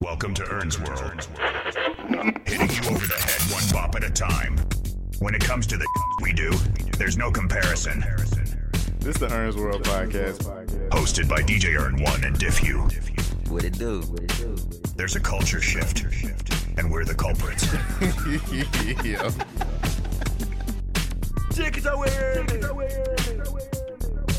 [0.00, 1.26] Welcome to Ern's World.
[2.46, 4.56] Hitting you over the head one bop at a time.
[5.18, 5.88] When it comes to the
[6.22, 6.52] we do,
[6.98, 8.04] there's no comparison.
[9.00, 10.44] This is the Ern's World Podcast.
[10.90, 12.88] Hosted by DJ Ern One and Diffu.
[13.50, 14.02] What it do?
[14.94, 16.04] There's a culture shift,
[16.78, 17.66] and we're the culprits.
[19.04, 19.32] yeah.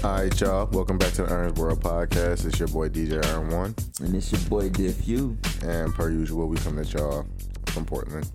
[0.03, 0.65] All right, y'all.
[0.67, 2.45] Welcome back to the Ernest World Podcast.
[2.45, 5.37] It's your boy DJ Ern One, And it's your boy Diff U.
[5.63, 7.25] and per usual, we come at y'all
[7.67, 8.29] from Portland.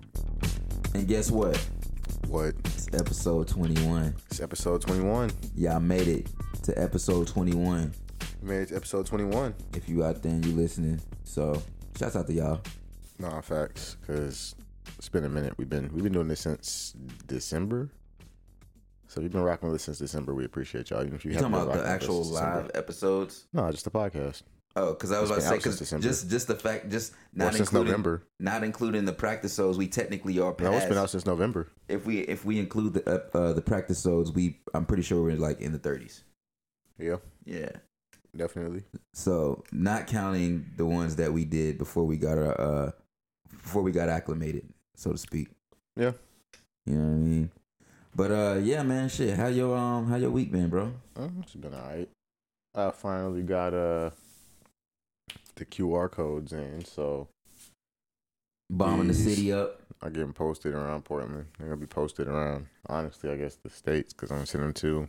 [0.95, 1.57] And guess what?
[2.29, 2.55] What?
[2.67, 4.15] It's episode 21.
[4.31, 5.31] It's episode twenty-one.
[5.57, 6.29] Y'all made it
[6.65, 7.93] to episode 21.
[8.43, 9.55] We made it to episode twenty-one.
[9.75, 11.01] If you out there and you listening.
[11.25, 11.63] So,
[11.99, 12.61] shouts out to y'all.
[13.19, 13.97] Nah, facts.
[14.07, 14.55] Cause
[14.99, 15.55] it's been a minute.
[15.57, 16.95] We've been we've been doing this since
[17.27, 17.89] December.
[19.09, 20.35] So you've been rocking with us since December.
[20.35, 21.03] We appreciate y'all.
[21.03, 23.47] Even if you, You talking about the rocking with us actual live episodes?
[23.53, 24.43] No, just the podcast.
[24.77, 27.47] Oh, because I was It's about to say, because just just the fact, just Well,
[27.47, 28.23] not since including November.
[28.41, 30.71] not including the practice zones, we technically are past.
[30.71, 31.69] No, it's been out since November.
[31.89, 35.23] If we if we include the uh, uh, the practice zones, we I'm pretty sure
[35.23, 36.23] we're like in the 30s.
[36.99, 37.71] Yeah, Yeah.
[38.37, 38.83] definitely.
[39.13, 42.91] So not counting the ones that we did before we got our uh
[43.53, 45.51] before we got acclimated, so to speak.
[45.97, 46.13] Yeah.
[46.87, 47.51] You know what I mean?
[48.15, 49.37] But uh yeah, man, shit.
[49.37, 50.93] How your um how your week been, bro?
[51.17, 52.09] Uh, it's been alright.
[52.75, 54.11] I finally got uh
[55.57, 57.29] the QR codes in, so
[58.71, 59.83] Bombing the city up.
[60.01, 61.47] I get them posted around Portland.
[61.59, 65.09] They're gonna be posted around, honestly, I guess the states, because I'm sending them to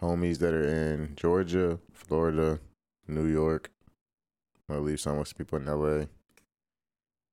[0.00, 2.58] homies that are in Georgia, Florida,
[3.06, 3.70] New York.
[4.68, 6.06] I'm gonna leave some with some people in LA.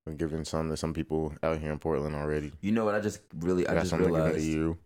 [0.08, 2.52] I'm giving some to some people out here in Portland already.
[2.62, 2.96] You know what?
[2.96, 4.78] I just really I I got just some to you.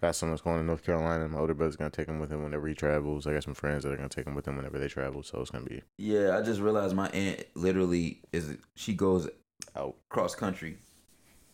[0.00, 1.28] Got some that's going to North Carolina.
[1.28, 3.26] My older brother's gonna take him with him whenever he travels.
[3.26, 5.22] I got some friends that are gonna take him with him whenever they travel.
[5.22, 9.28] So it's gonna be Yeah, I just realized my aunt literally is she goes
[9.76, 9.96] out.
[10.08, 10.78] cross country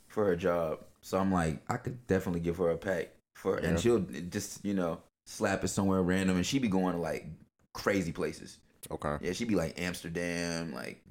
[0.08, 0.80] for her job.
[1.02, 3.68] So I'm like, I could definitely give her a pack for, Yeah.
[3.70, 7.26] and she'll just you know slap it somewhere random, and she be going to like
[7.74, 8.58] crazy places.
[8.90, 9.16] Okay.
[9.20, 11.02] Yeah, she'd be like Amsterdam, like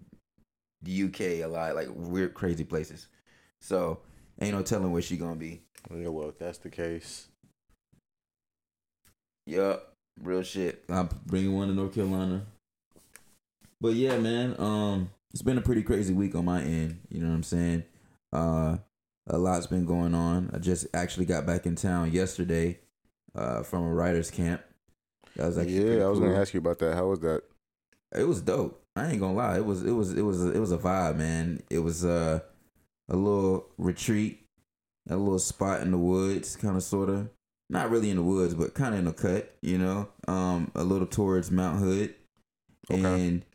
[0.82, 3.08] the UK a lot, like weird crazy places.
[3.60, 4.00] So
[4.42, 5.62] ain't no telling where she gonna be.
[5.94, 6.10] Yeah.
[6.10, 7.28] Well, if that's the case,
[9.50, 10.84] Yup, real shit.
[10.90, 12.46] I'm bringing one to North Carolina.
[13.82, 17.00] But yeah, man, um, it's been a pretty crazy week on my end.
[17.10, 17.84] You know what I'm saying?
[18.32, 18.78] Uh,
[19.26, 20.52] a lot's been going on.
[20.54, 22.78] I just actually got back in town yesterday,
[23.34, 24.62] uh, from a writers camp.
[25.36, 26.28] That was actually yeah, I was cool.
[26.28, 26.94] gonna ask you about that.
[26.94, 27.42] How was that?
[28.16, 28.84] It was dope.
[29.00, 29.58] I ain't gonna lie.
[29.58, 31.62] It was it was it was it was a vibe, man.
[31.70, 32.40] It was uh,
[33.10, 34.46] a little retreat,
[35.10, 37.30] a little spot in the woods, kind of sorta.
[37.72, 40.10] Not really in the woods, but kind of in the cut, you know.
[40.28, 42.16] Um, a little towards Mount Hood,
[42.92, 43.02] Okay.
[43.04, 43.46] and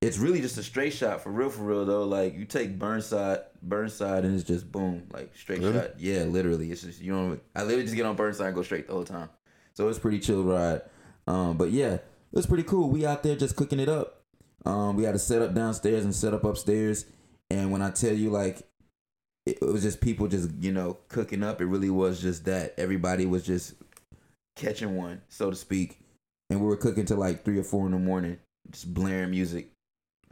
[0.00, 2.04] it's really just a straight shot for real, for real though.
[2.04, 5.72] Like you take Burnside, Burnside, and it's just boom, like straight Really?
[5.74, 5.98] shot.
[5.98, 6.70] Yeah, literally.
[6.70, 9.04] It's just you know, I literally just get on Burnside and go straight the whole
[9.04, 9.28] time.
[9.74, 10.82] So it's pretty chill ride.
[11.26, 12.88] Um, but yeah, it was pretty cool.
[12.88, 14.19] We out there just cooking it up.
[14.64, 17.06] Um, we had to set up downstairs and set up upstairs.
[17.50, 18.58] And when I tell you, like,
[19.46, 21.60] it, it was just people just you know cooking up.
[21.60, 22.74] It really was just that.
[22.78, 23.74] Everybody was just
[24.56, 25.98] catching one, so to speak.
[26.50, 28.38] And we were cooking till like three or four in the morning,
[28.70, 29.70] just blaring music.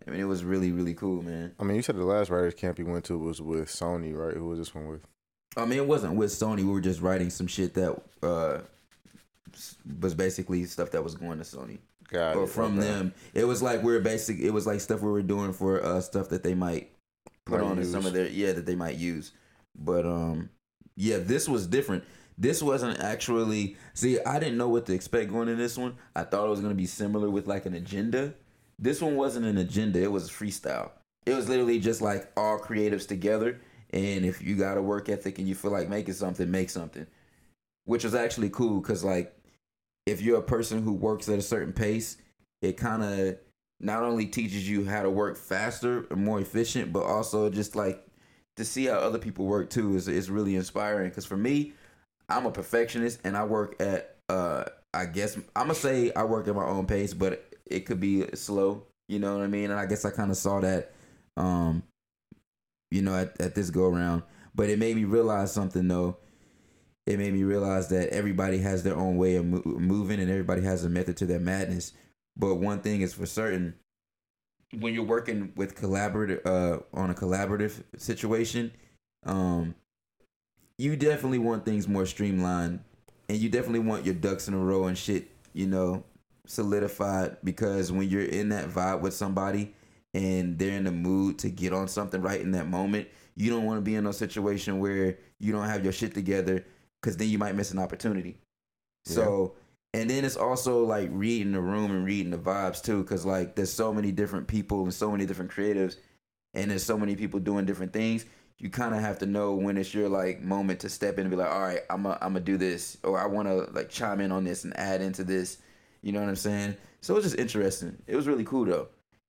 [0.07, 1.55] I mean, it was really really cool, man.
[1.59, 4.37] I mean, you said the last writers camp you went to was with Sony, right?
[4.37, 5.03] Who was this one with?
[5.57, 6.59] I mean, it wasn't with Sony.
[6.59, 8.59] We were just writing some shit that uh
[10.01, 11.79] was basically stuff that was going to Sony.
[12.09, 12.37] God.
[12.37, 13.15] or from them.
[13.35, 14.39] It was like we are basic.
[14.39, 16.91] It was like stuff we were doing for uh, stuff that they might
[17.45, 19.33] put Might on in some of their yeah that they might use.
[19.79, 20.51] But um,
[20.97, 22.05] yeah, this was different.
[22.37, 23.77] This wasn't actually.
[23.95, 25.97] See, I didn't know what to expect going in this one.
[26.15, 28.35] I thought it was gonna be similar with like an agenda.
[28.79, 30.01] This one wasn't an agenda.
[30.01, 30.91] It was freestyle.
[31.27, 33.61] It was literally just like all creatives together.
[33.91, 37.07] And if you got a work ethic and you feel like making something, make something.
[37.85, 39.35] Which was actually cool because like
[40.11, 42.17] if you're a person who works at a certain pace,
[42.63, 43.37] it kind of
[43.81, 48.05] not only teaches you how to work faster and more efficient, but also just like
[48.57, 51.09] to see how other people work too is is really inspiring.
[51.09, 51.73] Because for me,
[52.29, 54.65] I'm a perfectionist and I work at uh
[54.95, 58.27] I guess I'm gonna say I work at my own pace, but it could be
[58.35, 58.85] slow.
[59.09, 59.71] You know what I mean?
[59.71, 60.93] And I guess I kind of saw that,
[61.37, 61.83] um,
[62.91, 64.23] you know, at, at this go around.
[64.55, 66.19] But it made me realize something though
[67.09, 70.61] it made me realize that everybody has their own way of mo- moving and everybody
[70.61, 71.95] has a method to their madness.
[72.37, 73.75] But one thing is for certain,
[74.79, 78.73] when you're working with collaborative uh, on a collaborative situation,
[79.25, 79.75] um,
[80.77, 82.81] you definitely want things more streamlined,
[83.31, 86.05] and you definitely want your ducks in a row and shit, you know,
[86.47, 87.39] solidified.
[87.43, 89.75] Because when you're in that vibe with somebody,
[90.13, 93.65] and they're in the mood to get on something right in that moment, you don't
[93.65, 96.67] want to be in a situation where you don't have your shit together
[97.01, 98.39] because then you might miss an opportunity.
[99.05, 99.55] So,
[99.95, 103.55] and then it's also like reading the room and reading the vibes too, because like
[103.55, 105.97] there's so many different people and so many different creatives,
[106.55, 108.27] and there's so many people doing different things.
[108.59, 111.31] You kind of have to know when it's your like moment to step in and
[111.31, 113.89] be like, all right, I'm a, I'm gonna do this, or I want to like
[113.89, 115.59] chime in on this and add into this.
[116.03, 116.77] You know what I'm saying?
[117.01, 117.97] So it was just interesting.
[118.07, 118.89] It was really cool though.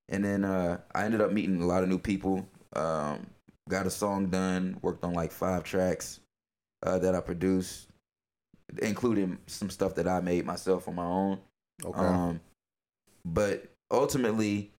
[0.10, 2.48] And then uh, I ended up meeting a lot of new people.
[2.74, 3.27] Um,
[3.69, 4.77] got a song done.
[4.81, 6.19] Worked on like five tracks
[6.84, 7.88] uh, that I produced,
[8.81, 11.40] including some stuff that I made myself on my own.
[11.86, 12.00] Okay.
[12.00, 12.40] Um,
[13.26, 14.72] but ultimately,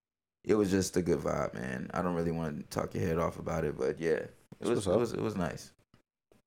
[0.44, 1.90] it was just a good vibe, man.
[1.92, 4.20] I don't really want to talk your head off about it, but yeah,
[4.60, 5.72] it was it was it was nice.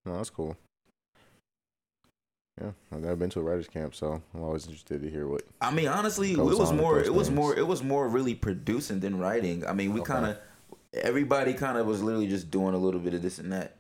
[0.06, 0.58] no, that's cool.
[2.62, 5.42] Yeah, I've never been to a writers camp, so I'm always interested to hear what.
[5.60, 7.00] I mean, honestly, it was more.
[7.00, 7.36] It was games.
[7.36, 7.56] more.
[7.58, 9.66] It was more really producing than writing.
[9.66, 10.14] I mean, we Okay.
[10.14, 10.38] kind of
[10.94, 13.78] everybody kind of was literally just doing a little bit of this and that.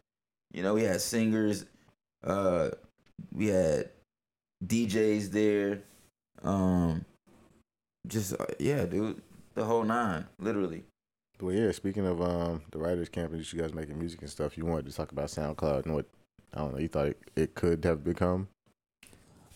[0.54, 1.66] You know, we had singers,
[2.24, 2.70] uh,
[3.34, 3.90] we had
[4.66, 5.82] DJs there,
[6.44, 7.04] um,
[8.08, 9.22] just uh, yeah, dude,
[9.56, 10.84] the whole nine, literally.
[11.42, 11.72] Well, yeah.
[11.72, 14.86] Speaking of um the writers camp and you guys making music and stuff, you wanted
[14.86, 16.06] to talk about SoundCloud and what
[16.54, 16.80] I don't know.
[16.80, 18.48] You thought it, it could have become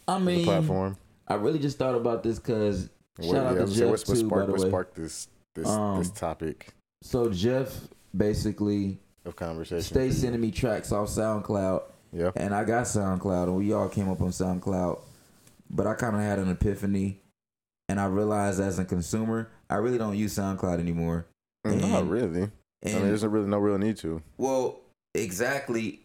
[0.08, 0.98] I mean, platform.
[1.28, 2.90] I really just thought about this because
[3.22, 4.70] shout out to I'm Jeff what too, by sparked the what way.
[4.70, 6.74] sparked this this this Um, topic
[7.04, 9.82] So Jeff basically of conversation?
[9.84, 12.32] stayed sending me tracks off SoundCloud, Yeah.
[12.36, 15.00] and I got SoundCloud, and we all came up on SoundCloud.
[15.70, 17.20] But I kind of had an epiphany,
[17.90, 21.26] and I realized as a consumer, I really don't use SoundCloud anymore.
[21.66, 22.44] Mm, not And- really.
[22.86, 24.22] I And mean, there's really no real need to.
[24.38, 24.80] Well,
[25.16, 26.02] exactly.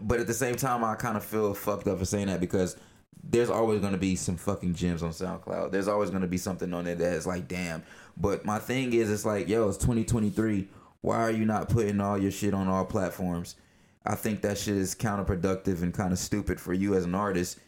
[0.00, 2.76] But at the same time, I kind of feel fucked up for saying that because
[3.22, 5.70] there's always going to be some fucking gems on SoundCloud.
[5.70, 7.82] There's always going to be something on there that is like, damn.
[8.16, 10.68] But my thing is, it's like, yo, it's 2023.
[11.04, 13.56] Why are you not putting all your shit on all platforms?
[14.06, 17.58] I think that shit is counterproductive and kind of stupid for you as an artist.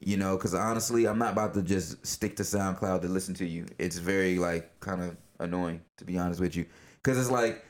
[0.00, 3.46] You know, because honestly, I'm not about to just stick to SoundCloud to listen to
[3.46, 3.66] you.
[3.78, 6.64] It's very like kind of annoying to be honest with you,
[7.02, 7.62] because it's like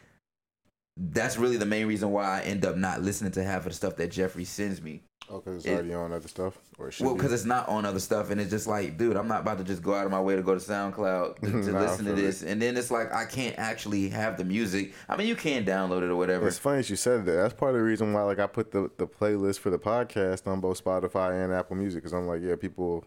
[0.97, 3.75] that's really the main reason why I end up not listening to half of the
[3.75, 5.03] stuff that Jeffrey sends me.
[5.31, 7.85] Oh, because it's It- already on other stuff, or it Well, because it's not on
[7.85, 10.11] other stuff, and it's just like, dude, I'm not about to just go out of
[10.11, 12.91] my way to go to SoundCloud to, to Nah, listen to this, and then it's
[12.91, 14.95] like I can't actually have the music.
[15.09, 16.49] I mean, you can download it or whatever.
[16.49, 17.33] It's funny that you said that.
[17.33, 20.47] That's part of the reason why, like, I put the, the playlist for the podcast
[20.47, 23.05] on both Spotify and Apple Music because I'm like, yeah, people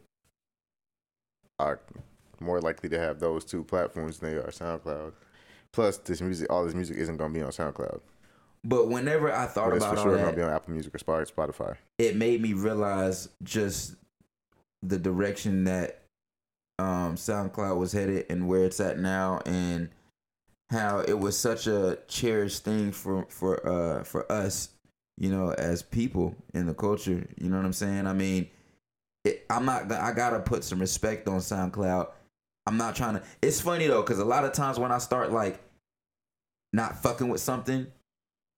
[1.59, 1.79] are
[2.39, 5.13] more likely to have those two platforms than they are SoundCloud.
[5.71, 8.01] Plus, this music, all this music isn't going to be on SoundCloud,
[8.63, 11.77] But whenever I thought about for sure that, to be on Apple Music or Spotify.
[11.97, 13.95] it made me realize just
[14.83, 16.03] the direction that
[16.77, 19.89] um, SoundCloud was headed and where it's at now, and
[20.69, 24.69] how it was such a cherished thing for for uh, for us,
[25.17, 27.27] you know, as people in the culture.
[27.39, 28.05] You know what I'm saying?
[28.05, 28.47] I mean,
[29.23, 29.91] it, I'm not.
[29.91, 32.09] I gotta put some respect on SoundCloud.
[32.67, 33.23] I'm not trying to.
[33.41, 35.59] It's funny though, because a lot of times when I start like
[36.73, 37.87] not fucking with something,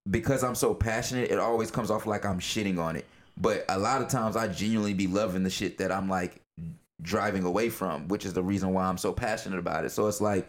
[0.10, 3.06] because I'm so passionate, it always comes off like I'm shitting on it.
[3.38, 6.42] But a lot of times I genuinely be loving the shit that I'm like
[7.02, 9.92] driving away from, which is the reason why I'm so passionate about it.
[9.92, 10.48] So it's like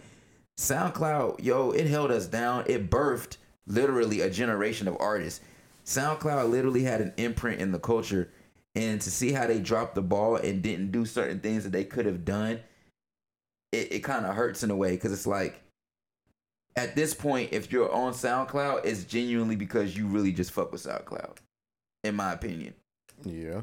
[0.59, 2.65] SoundCloud, yo, it held us down.
[2.67, 5.41] It birthed literally a generation of artists.
[5.87, 8.31] SoundCloud literally had an imprint in the culture.
[8.75, 11.85] And to see how they dropped the ball and didn't do certain things that they
[11.85, 12.61] could have done,
[13.73, 15.61] it, it kind of hurts in a way because it's like
[16.77, 20.83] at this point, if you're on SoundCloud, it's genuinely because you really just fuck with
[20.83, 21.37] SoundCloud,
[22.03, 22.75] in my opinion.
[23.25, 23.63] Yeah,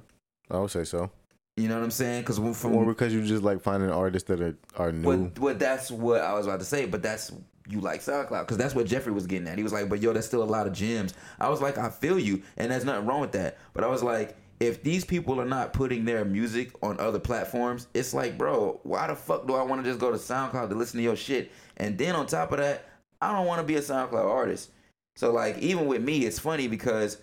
[0.50, 1.12] I would say so.
[1.58, 2.22] You know what I'm saying?
[2.22, 5.28] Because from Or because you just like finding artists that are, are new.
[5.28, 6.86] But, but that's what I was about to say.
[6.86, 7.32] But that's
[7.68, 9.58] you like SoundCloud because that's what Jeffrey was getting at.
[9.58, 11.90] He was like, "But yo, that's still a lot of gems." I was like, "I
[11.90, 13.58] feel you," and there's nothing wrong with that.
[13.74, 17.88] But I was like, if these people are not putting their music on other platforms,
[17.94, 20.76] it's like, bro, why the fuck do I want to just go to SoundCloud to
[20.76, 21.52] listen to your shit?
[21.78, 22.86] And then on top of that,
[23.22, 24.72] I don't want to be a SoundCloud artist.
[25.16, 27.18] So like, even with me, it's funny because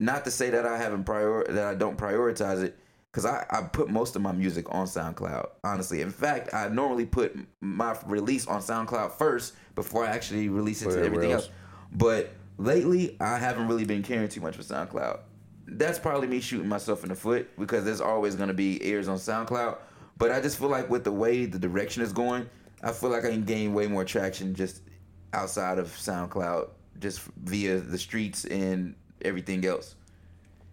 [0.00, 2.78] not to say that I haven't prior that I don't prioritize it
[3.10, 5.48] because I, I put most of my music on SoundCloud.
[5.64, 10.82] Honestly, in fact, I normally put my release on SoundCloud first before I actually release
[10.82, 11.50] it Put to everything everywhere else.
[11.92, 15.20] But lately, I haven't really been caring too much for SoundCloud.
[15.66, 19.08] That's probably me shooting myself in the foot because there's always going to be ears
[19.08, 19.78] on SoundCloud.
[20.16, 22.48] But I just feel like with the way the direction is going,
[22.82, 24.82] I feel like I can gain way more traction just
[25.32, 26.68] outside of SoundCloud,
[27.00, 29.94] just via the streets and everything else.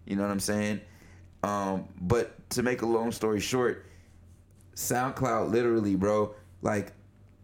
[0.06, 0.80] You know what I'm saying?
[1.42, 3.86] Um, but to make a long story short,
[4.74, 6.92] SoundCloud literally, bro, like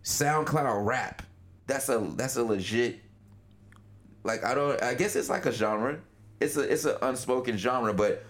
[0.05, 1.23] SoundCloud rap.
[1.67, 3.01] that's a that's a legit.
[4.25, 4.83] Like I don't.
[4.83, 5.99] I guess it's like a genre.
[6.41, 8.25] It's a it's an unspoken genre, but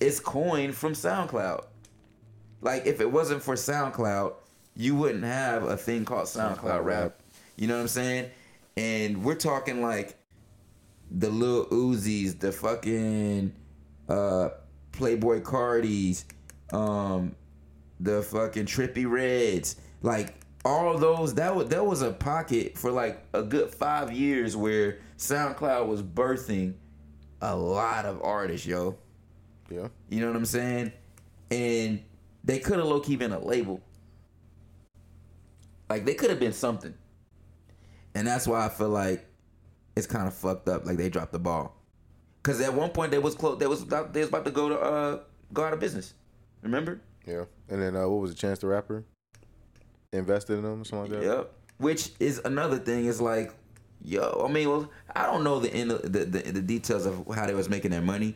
[0.00, 1.64] it's coined from SoundCloud.
[2.60, 4.34] Like if it wasn't for SoundCloud,
[4.74, 7.17] you wouldn't have a thing called SoundCloud SoundCloud rap.
[7.58, 8.30] You know what I'm saying?
[8.76, 10.16] And we're talking like
[11.10, 13.52] the Lil Uzis, the fucking
[14.08, 14.50] uh
[14.92, 16.24] Playboi Cartis,
[16.72, 17.34] um,
[17.98, 20.34] the fucking Trippie Redds, like
[20.64, 21.34] all those.
[21.34, 26.00] That was that was a pocket for like a good five years where SoundCloud was
[26.00, 26.74] birthing
[27.42, 28.96] a lot of artists, yo.
[29.68, 29.88] Yeah.
[30.08, 30.92] You know what I'm saying?
[31.50, 32.02] And
[32.44, 33.80] they could have low key been a label.
[35.90, 36.94] Like they could have been something.
[38.18, 39.24] And that's why I feel like
[39.94, 40.84] it's kind of fucked up.
[40.84, 41.76] Like they dropped the ball.
[42.42, 43.60] Cause at one point they was close.
[43.60, 45.20] They was about, they was about to go to uh
[45.52, 46.14] go out of business.
[46.62, 47.00] Remember?
[47.24, 47.44] Yeah.
[47.68, 48.36] And then uh, what was it?
[48.36, 49.04] Chance the Rapper?
[50.12, 51.28] Invested in them or something like that?
[51.28, 51.52] Yep.
[51.76, 53.04] Which is another thing.
[53.04, 53.54] Is like,
[54.02, 57.46] yo, I mean, well, I don't know the end, the, the the details of how
[57.46, 58.34] they was making their money,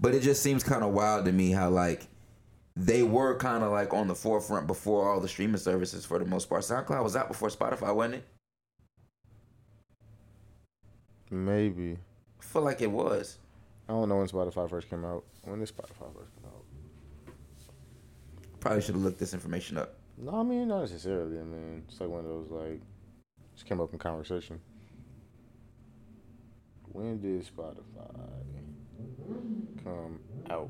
[0.00, 2.08] but it just seems kind of wild to me how like
[2.74, 6.24] they were kind of like on the forefront before all the streaming services for the
[6.24, 6.62] most part.
[6.62, 8.24] SoundCloud was out before Spotify, wasn't it?
[11.32, 11.96] Maybe.
[12.38, 13.38] I feel like it was.
[13.88, 15.24] I don't know when Spotify first came out.
[15.44, 17.34] When did Spotify first come out?
[18.60, 19.94] Probably should have looked this information up.
[20.18, 21.38] No, I mean, not necessarily.
[21.38, 22.82] I mean, it's like one of those, like,
[23.54, 24.60] just came up in conversation.
[26.92, 28.14] When did Spotify
[29.82, 30.20] come
[30.50, 30.68] out?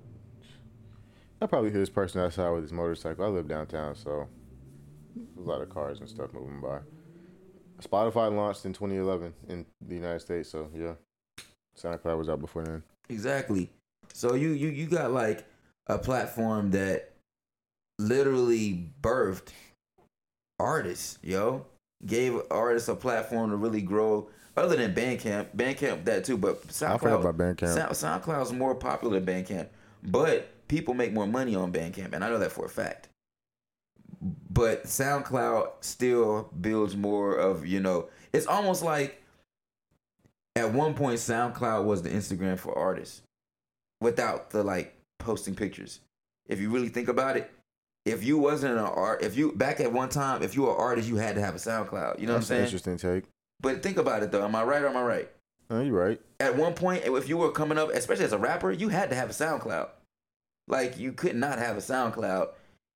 [1.41, 3.25] I probably hear this person outside with his motorcycle.
[3.25, 4.29] I live downtown, so
[5.37, 6.79] a lot of cars and stuff moving by.
[7.83, 10.95] Spotify launched in 2011 in the United States, so yeah.
[11.79, 12.83] SoundCloud was out before then.
[13.09, 13.71] Exactly.
[14.13, 15.45] So you you you got like
[15.87, 17.13] a platform that
[17.99, 19.49] literally birthed
[20.59, 21.67] artists, yo.
[22.05, 24.29] Gave artists a platform to really grow.
[24.57, 27.95] Other than Bandcamp, Bandcamp that too, but I forgot SoundCloud, about Bandcamp.
[27.95, 29.69] Sound, SoundCloud's more popular than Bandcamp,
[30.03, 33.09] but people make more money on Bandcamp, and I know that for a fact.
[34.53, 38.09] But SoundCloud still builds more of you know.
[38.33, 39.23] It's almost like
[40.57, 43.23] at one point SoundCloud was the Instagram for artists,
[44.01, 46.01] without the like posting pictures.
[46.49, 47.51] If you really think about it,
[48.05, 50.81] if you wasn't an art, if you back at one time, if you were an
[50.81, 52.21] artist, you had to have a SoundCloud.
[52.21, 52.65] You know That's what I'm saying?
[52.65, 53.25] interesting take.
[53.61, 54.45] But think about it though.
[54.45, 55.31] Am I right or am I right?
[55.71, 56.21] No, you're right.
[56.41, 59.17] At one point, if you were coming up, especially as a rapper, you had to
[59.17, 59.89] have a SoundCloud.
[60.69, 62.49] Like you could not have a SoundCloud.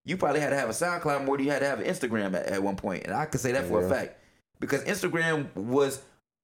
[0.07, 2.35] You probably had to have a SoundCloud more than you had to have an Instagram
[2.35, 3.05] at, at one point.
[3.05, 4.17] And I can say that for a fact.
[4.61, 6.01] Because Instagram was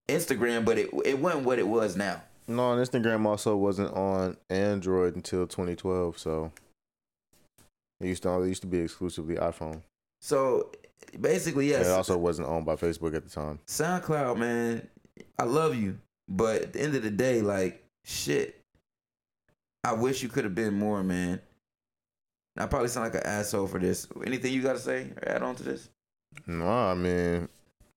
[0.08, 2.22] Instagram, but it it wasn't what it was now.
[2.48, 6.52] No, and Instagram also wasn't on Android until 2012, so
[8.00, 9.82] it used to it used to be exclusively iPhone.
[10.20, 10.72] So
[11.18, 11.86] basically, yes.
[11.86, 13.60] And it also wasn't owned by Facebook at the time.
[13.68, 14.88] SoundCloud, man,
[15.38, 18.60] I love you, but at the end of the day, like shit,
[19.84, 21.40] I wish you could have been more, man.
[22.56, 24.06] I probably sound like an asshole for this.
[24.26, 25.88] Anything you got to say or add on to this?
[26.46, 27.48] No, I mean,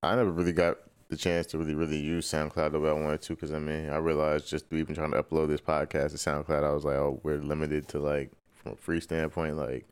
[0.01, 0.77] I never really got
[1.09, 3.89] the chance to really really use SoundCloud the way I wanted to because I mean
[3.89, 7.19] I realized just even trying to upload this podcast to SoundCloud, I was like, oh,
[7.24, 9.85] we're limited to like from a free standpoint, like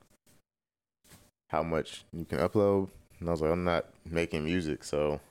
[1.50, 2.90] how much you can upload.
[3.20, 5.22] And I was like, I'm not making music, so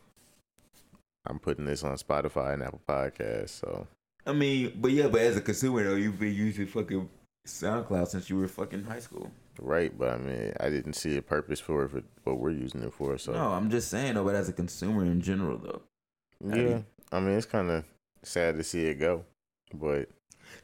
[1.27, 3.51] I'm putting this on Spotify and Apple Podcasts.
[3.51, 3.87] So
[4.25, 7.09] I mean, but yeah, but as a consumer though, you've been using fucking
[7.47, 9.31] SoundCloud since you were fucking high school.
[9.61, 12.83] right, but I mean, I didn't see a purpose for it for what we're using
[12.83, 13.19] it for.
[13.19, 15.83] So No, I'm just saying though, but as a consumer in general though,
[16.51, 17.85] I yeah, mean- I mean, it's kind of
[18.23, 19.25] sad to see it go,
[19.75, 20.09] but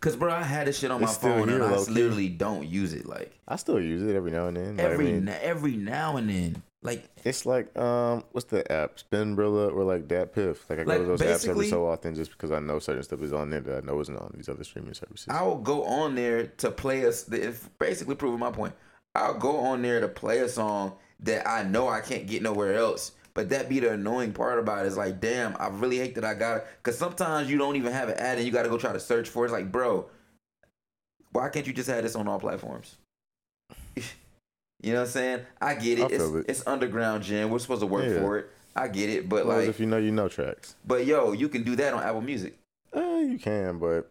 [0.00, 2.94] cause bro, I had this shit on my phone here, and I literally don't use
[2.94, 3.06] it.
[3.06, 4.76] Like I still use it every now and then.
[4.76, 8.70] Like, I every mean, na- every now and then, like it's like um, what's the
[8.70, 8.98] app?
[8.98, 10.58] Spinrilla or like DatPiff.
[10.70, 13.02] Like I Like, go to those apps every so often just because I know certain
[13.02, 15.26] stuff is on there that I know isn't on these other streaming services.
[15.28, 17.24] I will go on there to play us.
[17.78, 18.74] Basically proving my point,
[19.14, 22.76] I'll go on there to play a song that I know I can't get nowhere
[22.76, 23.12] else.
[23.34, 26.24] But that be the annoying part about it is like, damn, I really hate that
[26.24, 26.66] I got it.
[26.82, 28.98] Cause sometimes you don't even have an ad and you got to go try to
[28.98, 29.46] search for it.
[29.46, 30.08] It's like, bro,
[31.30, 32.96] why can't you just have this on all platforms?
[34.82, 35.40] you know what I'm saying?
[35.60, 36.02] I get it.
[36.02, 36.44] I It's, it.
[36.48, 37.50] it's underground, Jen.
[37.50, 38.20] We're supposed to work Yeah.
[38.20, 38.50] for it.
[38.76, 40.76] I get it, but Well, like, if you know, you know tracks.
[40.86, 42.56] but yo, you can do that on Apple Music.
[42.94, 44.08] Uh, you can, but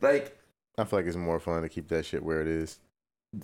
[0.00, 0.38] Like,
[0.78, 2.78] I feel like it's more fun to keep that shit where it is.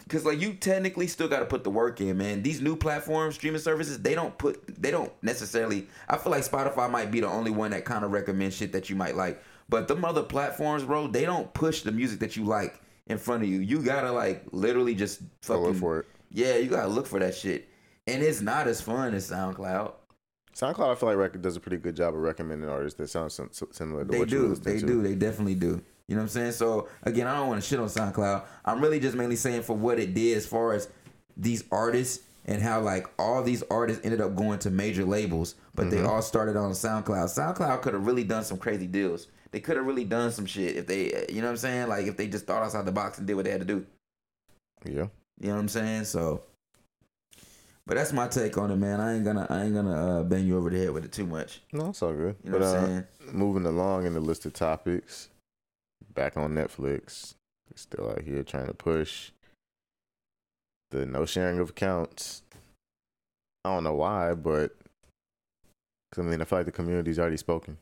[0.09, 2.43] Cause like you technically still got to put the work in, man.
[2.43, 5.87] These new platforms, streaming services, they don't put, they don't necessarily.
[6.09, 8.89] I feel like Spotify might be the only one that kind of recommends shit that
[8.89, 12.45] you might like, but the other platforms, bro, they don't push the music that you
[12.45, 13.61] like in front of you.
[13.61, 16.07] You gotta like literally just Go fucking look for it.
[16.31, 17.69] yeah, you gotta look for that shit,
[18.07, 19.93] and it's not as fun as SoundCloud.
[20.55, 23.51] SoundCloud, I feel like does a pretty good job of recommending artists that sound sim-
[23.73, 24.55] similar to They what you do.
[24.55, 24.87] They to.
[24.87, 25.03] do.
[25.03, 25.83] They definitely do.
[26.07, 26.53] You know what I'm saying?
[26.53, 28.45] So again, I don't want to shit on SoundCloud.
[28.65, 30.89] I'm really just mainly saying for what it did as far as
[31.37, 35.87] these artists and how like all these artists ended up going to major labels, but
[35.87, 35.97] Mm-hmm.
[35.97, 37.05] they all started on SoundCloud.
[37.35, 39.27] SoundCloud could have really done some crazy deals.
[39.55, 41.87] They could have really done some shit if they, you know what I'm saying?
[41.87, 43.87] Like if they just thought outside the box and did what they had to do.
[44.85, 45.07] Yeah.
[45.39, 46.07] You know what I'm saying?
[46.07, 46.43] So,
[47.87, 49.01] but that's my take on it, man.
[49.01, 51.25] I ain't gonna, I ain't gonna uh, bang you over the head with it too
[51.25, 51.61] much.
[51.73, 52.35] No, it's all good.
[52.43, 53.05] You know but what I'm uh, saying?
[53.31, 55.29] moving along in the list of topics,
[56.13, 57.35] back on Netflix,
[57.77, 59.31] still out here trying to push
[60.91, 62.43] the no sharing of accounts.
[63.65, 64.75] I don't know why, but
[66.19, 67.79] I mean, I feel like the community's already spoken.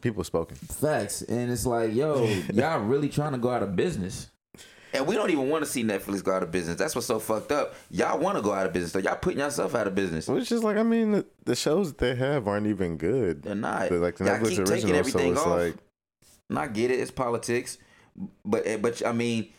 [0.00, 0.56] People spoken.
[0.56, 4.28] Facts, and it's like, yo, y'all really trying to go out of business.
[4.94, 6.76] And we don't even want to see Netflix go out of business.
[6.76, 7.74] That's what's so fucked up.
[7.90, 10.24] Y'all want to go out of business, so y'all putting yourself out of business.
[10.24, 13.42] So it's just like I mean, the, the shows that they have aren't even good.
[13.42, 13.90] They're not.
[13.90, 15.46] They're like the y'all Netflix keep taking original, so it's off.
[15.46, 15.76] like
[16.48, 17.00] And I get it.
[17.00, 17.76] It's politics,
[18.44, 19.52] but eh, but I mean,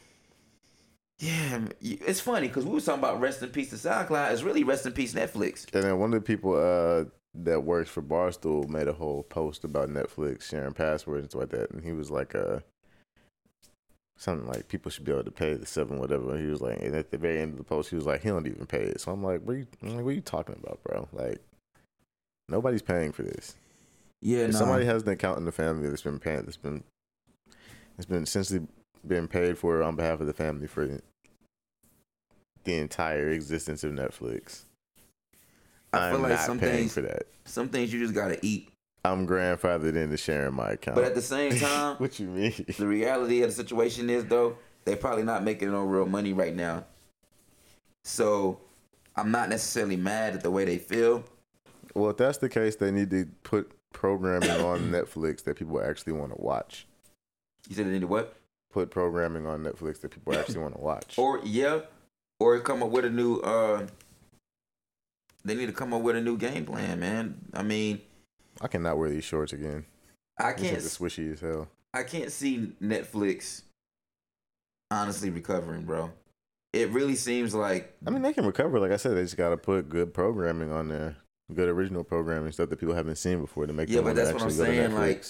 [1.19, 4.31] yeah, it's funny because we were talking about rest in peace to SoundCloud.
[4.31, 5.65] It's really rest in peace Netflix.
[5.73, 9.63] And then one of the people uh, that works for Barstool made a whole post
[9.63, 12.59] about Netflix sharing passwords and stuff like that, and he was like, uh,
[14.17, 16.37] something like people should be able to pay the seven whatever.
[16.37, 18.29] He was like, and at the very end of the post, he was like, he
[18.29, 18.99] don't even pay it.
[18.99, 21.07] So I'm like, what are you, like, what are you talking about, bro?
[21.13, 21.39] Like,
[22.49, 23.55] nobody's paying for this.
[24.21, 24.59] Yeah, If no.
[24.59, 26.83] somebody has an account in the family that's been paying, that's been,
[27.97, 28.67] it's been essentially
[29.07, 30.99] been paid for on behalf of the family for
[32.65, 34.63] the entire existence of Netflix.
[35.93, 37.23] I feel I'm like not some paying things, for that.
[37.45, 38.69] some things you just gotta eat.
[39.05, 40.95] I'm grandfathered into sharing my account.
[40.95, 42.53] But at the same time, what you mean?
[42.77, 46.55] the reality of the situation is though they're probably not making no real money right
[46.55, 46.83] now
[48.03, 48.59] so
[49.15, 51.23] i'm not necessarily mad at the way they feel
[51.93, 56.13] Well, if that's the case, they need to put programming on Netflix that people actually
[56.13, 56.87] want to watch.
[57.67, 58.35] you said they need to what
[58.71, 61.17] Put programming on Netflix that people actually want to watch.
[61.17, 61.81] or yeah
[62.39, 63.85] or come up with a new uh
[65.49, 67.99] they need to come up with a new game plan man i mean
[68.61, 69.85] I cannot wear these shorts again.
[70.37, 71.67] i can't are swishy as hell.
[71.93, 73.63] i can't see netflix
[74.91, 76.11] honestly recovering bro
[76.73, 78.79] it really seems like I mean, they can recover.
[78.79, 81.15] Like I said, they just got to put good programming on there,
[81.53, 84.43] good original programming stuff that people haven't seen before to make Yeah, but that's what
[84.43, 85.25] I'm actually go to saying, like,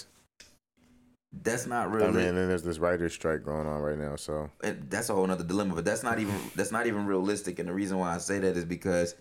[1.32, 2.08] that's not really.
[2.08, 5.08] I mean, and then there's this writer's strike going on right now, so and that's
[5.08, 5.74] a whole nother dilemma.
[5.74, 7.58] But that's not even that's not even realistic.
[7.58, 9.14] And the reason why I say that is because,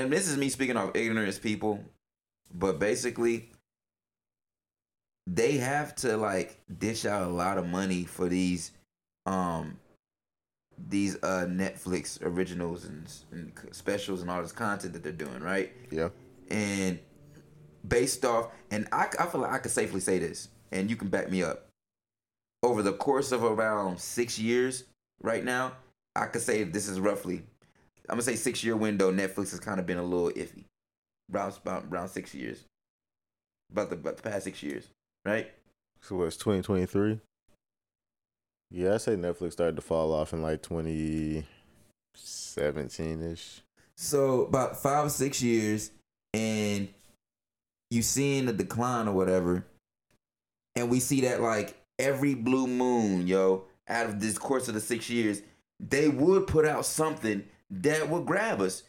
[0.00, 1.82] and this is me speaking of ignorance, people.
[2.54, 3.50] But basically,
[5.26, 8.72] they have to like dish out a lot of money for these,
[9.26, 9.78] um,
[10.88, 15.72] these uh Netflix originals and, and specials and all this content that they're doing, right?
[15.90, 16.08] yeah.
[16.50, 16.98] and
[17.86, 21.08] based off and I, I feel like I could safely say this and you can
[21.08, 21.66] back me up
[22.62, 24.84] over the course of around six years
[25.22, 25.72] right now
[26.14, 27.42] I could say this is roughly
[28.12, 30.64] I'm gonna say six year window Netflix has kind of been a little iffy
[31.32, 32.66] around about around six years
[33.70, 34.90] about the about the past six years
[35.24, 35.50] right
[36.02, 37.20] So what's 2023?
[38.70, 43.62] Yeah, I say Netflix started to fall off in like 2017 ish.
[43.96, 45.90] So about five or six years,
[46.34, 46.88] and
[47.90, 49.64] you seeing a decline or whatever,
[50.76, 54.80] and we see that like every blue moon, yo, out of this course of the
[54.80, 55.40] six years,
[55.80, 58.84] they would put out something that would grab us.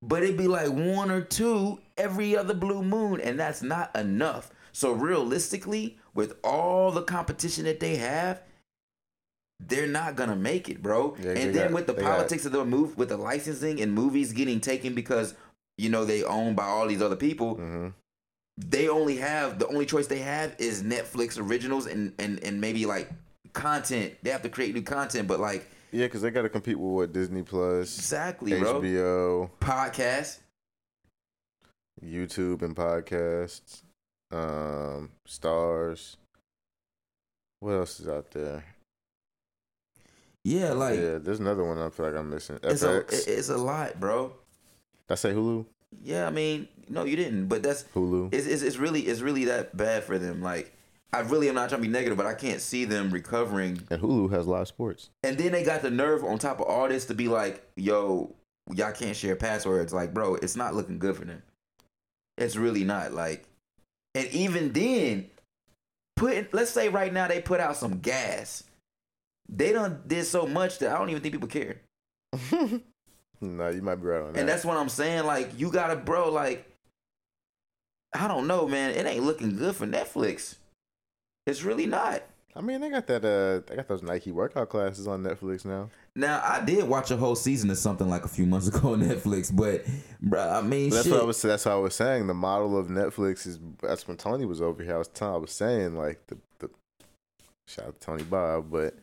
[0.00, 4.50] But it'd be like one or two every other blue moon, and that's not enough.
[4.72, 8.40] So realistically, with all the competition that they have,
[9.60, 11.16] they're not gonna make it, bro.
[11.20, 13.80] Yeah, and then got- with the they got- politics of the move, with the licensing
[13.80, 15.34] and movies getting taken because
[15.76, 17.88] you know they owned by all these other people, hmm
[18.60, 22.86] they only have the only choice they have is Netflix originals and and and maybe
[22.86, 23.08] like
[23.52, 24.14] content.
[24.22, 26.92] They have to create new content, but like Yeah, because they got to compete with
[26.92, 28.80] what Disney Plus, exactly, bro.
[28.80, 30.38] HBO, Podcast.
[32.04, 33.82] YouTube, and podcasts,
[34.30, 36.16] um, Starz.
[37.60, 38.64] What else is out there?
[40.44, 42.58] Yeah, like yeah, there's another one I feel like I'm missing.
[42.62, 44.32] it's a it's a lot, bro.
[45.08, 45.66] Did I say Hulu?
[46.02, 48.32] Yeah, I mean, no, you didn't, but that's Hulu.
[48.32, 50.42] it's, it's, it's really it's really that bad for them.
[50.42, 50.72] Like,
[51.12, 53.82] I really am not trying to be negative, but I can't see them recovering.
[53.90, 55.10] and Hulu has live sports.
[55.22, 58.34] And then they got the nerve on top of all this to be like, "Yo,
[58.74, 61.42] y'all can't share passwords." Like, bro, it's not looking good for them.
[62.36, 63.12] It's really not.
[63.12, 63.44] Like,
[64.14, 65.30] and even then,
[66.16, 68.64] put let's say right now they put out some gas.
[69.48, 71.80] They done did so much that I don't even think people care.
[73.40, 74.40] no, you might be right on that.
[74.40, 75.24] And that's what I'm saying.
[75.24, 76.30] Like, you gotta, bro.
[76.30, 76.70] Like,
[78.14, 78.90] I don't know, man.
[78.90, 80.56] It ain't looking good for Netflix.
[81.48, 82.22] It's really not.
[82.54, 83.24] I mean, they got that.
[83.24, 85.88] Uh, they got those Nike workout classes on Netflix now.
[86.14, 89.02] Now I did watch a whole season of something like a few months ago on
[89.02, 89.84] Netflix, but
[90.22, 91.12] bruh, I mean, that's shit.
[91.12, 91.40] what I was.
[91.40, 92.26] That's what I was saying.
[92.26, 93.58] The model of Netflix is.
[93.80, 94.96] That's when Tony was over here.
[94.96, 95.34] I was telling.
[95.36, 96.70] I was saying like the the.
[97.66, 98.94] Shout out to Tony Bob, but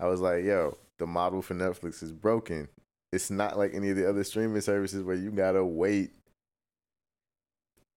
[0.00, 2.68] I was like, yo, the model for Netflix is broken.
[3.12, 6.12] It's not like any of the other streaming services where you gotta wait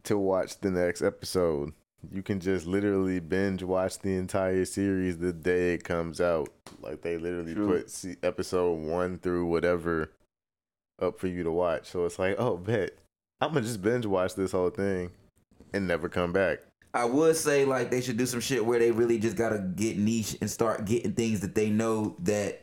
[0.04, 1.74] to watch the next episode.
[2.12, 6.50] You can just literally binge watch the entire series the day it comes out.
[6.82, 7.82] Like they literally True.
[7.82, 10.12] put episode one through whatever
[11.02, 11.88] up for you to watch.
[11.90, 12.92] So it's like, oh, bet
[13.42, 15.12] I'm gonna just binge watch this whole thing
[15.74, 16.60] and never come back.
[16.94, 19.98] I would say like they should do some shit where they really just gotta get
[19.98, 22.62] niche and start getting things that they know that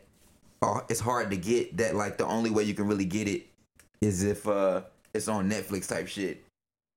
[0.63, 1.77] are it's hard to get.
[1.77, 3.47] That like the only way you can really get it
[4.01, 6.45] is if uh it's on Netflix type shit,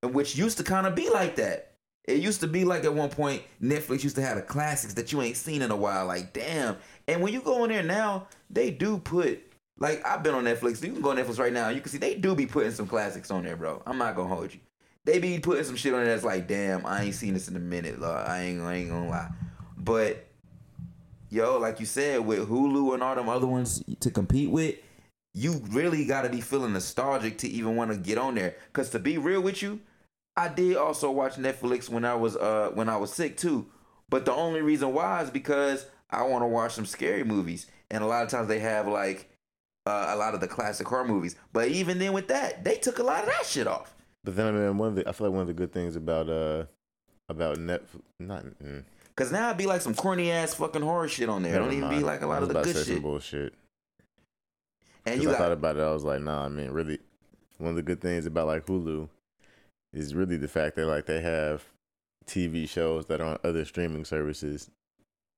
[0.01, 1.73] and which used to kind of be like that.
[2.07, 5.11] It used to be like at one point Netflix used to have the classics that
[5.11, 6.05] you ain't seen in a while.
[6.05, 9.41] Like damn, and when you go in there now, they do put
[9.79, 10.83] like I've been on Netflix.
[10.83, 11.69] You can go on Netflix right now.
[11.69, 13.81] You can see they do be putting some classics on there, bro.
[13.85, 14.59] I'm not gonna hold you.
[15.03, 17.55] They be putting some shit on there that's like, damn, I ain't seen this in
[17.55, 17.99] a minute.
[17.99, 18.27] Lord.
[18.27, 19.29] I ain't, I ain't gonna lie.
[19.77, 20.25] But
[21.29, 24.75] yo, like you said, with Hulu and all them other ones to compete with,
[25.33, 28.55] you really got to be feeling nostalgic to even want to get on there.
[28.73, 29.79] Cause to be real with you,
[30.37, 33.67] I did also watch Netflix when I was uh when I was sick too.
[34.09, 38.03] But the only reason why is because I want to watch some scary movies, and
[38.03, 39.29] a lot of times they have like
[39.85, 41.35] uh, a lot of the classic horror movies.
[41.53, 43.95] But even then, with that, they took a lot of that shit off.
[44.23, 45.95] But then I mean, one of the I feel like one of the good things
[45.95, 46.65] about uh
[47.29, 48.83] about Netflix, not mm,
[49.15, 51.55] Cause now it'd be like some corny ass fucking horror shit on there.
[51.55, 53.01] It don't even be like a lot of the good shit.
[53.01, 53.53] bullshit.
[55.05, 55.81] And you I thought about it.
[55.81, 56.45] I was like, nah.
[56.45, 56.99] I mean, really,
[57.57, 59.07] one of the good things about like Hulu
[59.95, 61.63] is really the fact that like they have
[62.25, 64.69] TV shows that are on other streaming services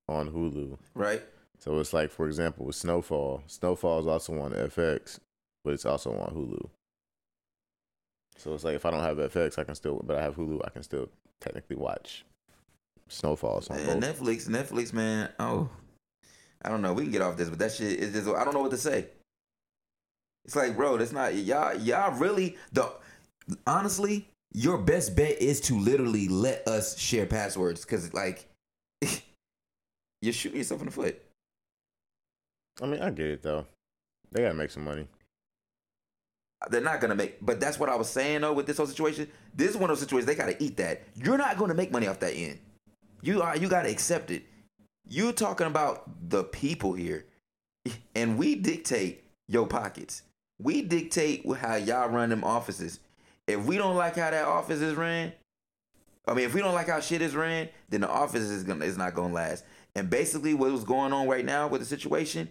[0.07, 0.77] on Hulu.
[0.93, 1.23] right.
[1.59, 3.41] So it's like, for example, with Snowfall.
[3.47, 5.19] Snowfall is also on FX,
[5.63, 6.69] but it's also on Hulu.
[8.37, 10.61] So it's like if I don't have FX, I can still, but I have Hulu,
[10.63, 11.09] I can still
[11.41, 12.25] technically watch
[13.07, 13.61] Snowfall.
[13.61, 15.29] So And Netflix, Netflix, man.
[15.39, 15.67] Oh,
[16.61, 16.93] I don't know.
[16.93, 18.27] We can get off this, but that shit is just.
[18.27, 19.07] I don't know what to say.
[20.45, 21.75] It's like, bro, that's not y'all.
[21.75, 22.91] Y'all really the.
[23.65, 28.49] Honestly, your best bet is to literally let us share passwords, because like,
[30.23, 31.21] you're shooting yourself in the foot.
[32.81, 33.67] I mean, I get it though.
[34.31, 35.07] They gotta make some money.
[36.71, 39.29] They're not gonna make, but that's what I was saying though with this whole situation.
[39.53, 41.03] This is one of those situations they gotta eat that.
[41.13, 42.57] You're not gonna make money off that end.
[43.21, 43.55] You are.
[43.55, 44.43] You gotta accept it.
[45.07, 47.27] You're talking about the people here,
[48.15, 50.23] and we dictate your pockets.
[50.59, 53.01] We dictate how y'all run them offices.
[53.47, 55.31] If we don't like how that office is ran,
[56.27, 58.85] I mean, if we don't like how shit is ran, then the office is gonna
[58.85, 59.63] is not gonna last.
[59.95, 62.49] And basically, what was going on right now with the situation,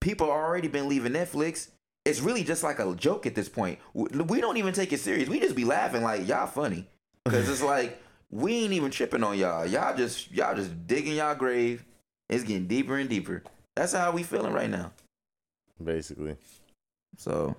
[0.00, 1.68] people already been leaving Netflix.
[2.04, 3.78] It's really just like a joke at this point.
[3.94, 5.28] We don't even take it serious.
[5.28, 6.86] We just be laughing like y'all funny,
[7.26, 9.64] cause it's like we ain't even tripping on y'all.
[9.64, 11.84] Y'all just y'all just digging y'all grave.
[12.28, 13.42] It's getting deeper and deeper.
[13.74, 14.92] That's how we feeling right now.
[15.82, 16.36] Basically,
[17.16, 17.56] So,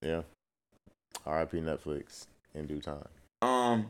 [0.00, 0.22] yeah.
[1.26, 1.58] R.I.P.
[1.58, 3.04] Netflix in due time.
[3.42, 3.86] um,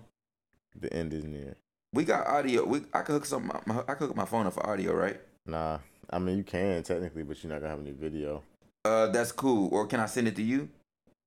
[0.79, 1.57] The end is near.
[1.93, 2.65] we got audio.
[2.65, 3.51] We I could hook some.
[3.67, 5.21] My, I could hook my phone up for audio, right?
[5.47, 5.79] Nah,
[6.11, 8.43] I mean you can technically, but you're not gonna have any video.
[8.85, 9.69] Uh, that's cool.
[9.73, 10.69] Or can I send it to you?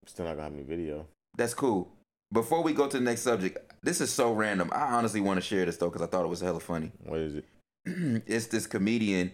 [0.05, 1.07] Still not gonna have any video.
[1.37, 1.89] That's cool.
[2.33, 4.69] Before we go to the next subject, this is so random.
[4.73, 6.91] I honestly want to share this though because I thought it was hella funny.
[7.05, 7.45] What is it?
[7.85, 9.31] it's this comedian.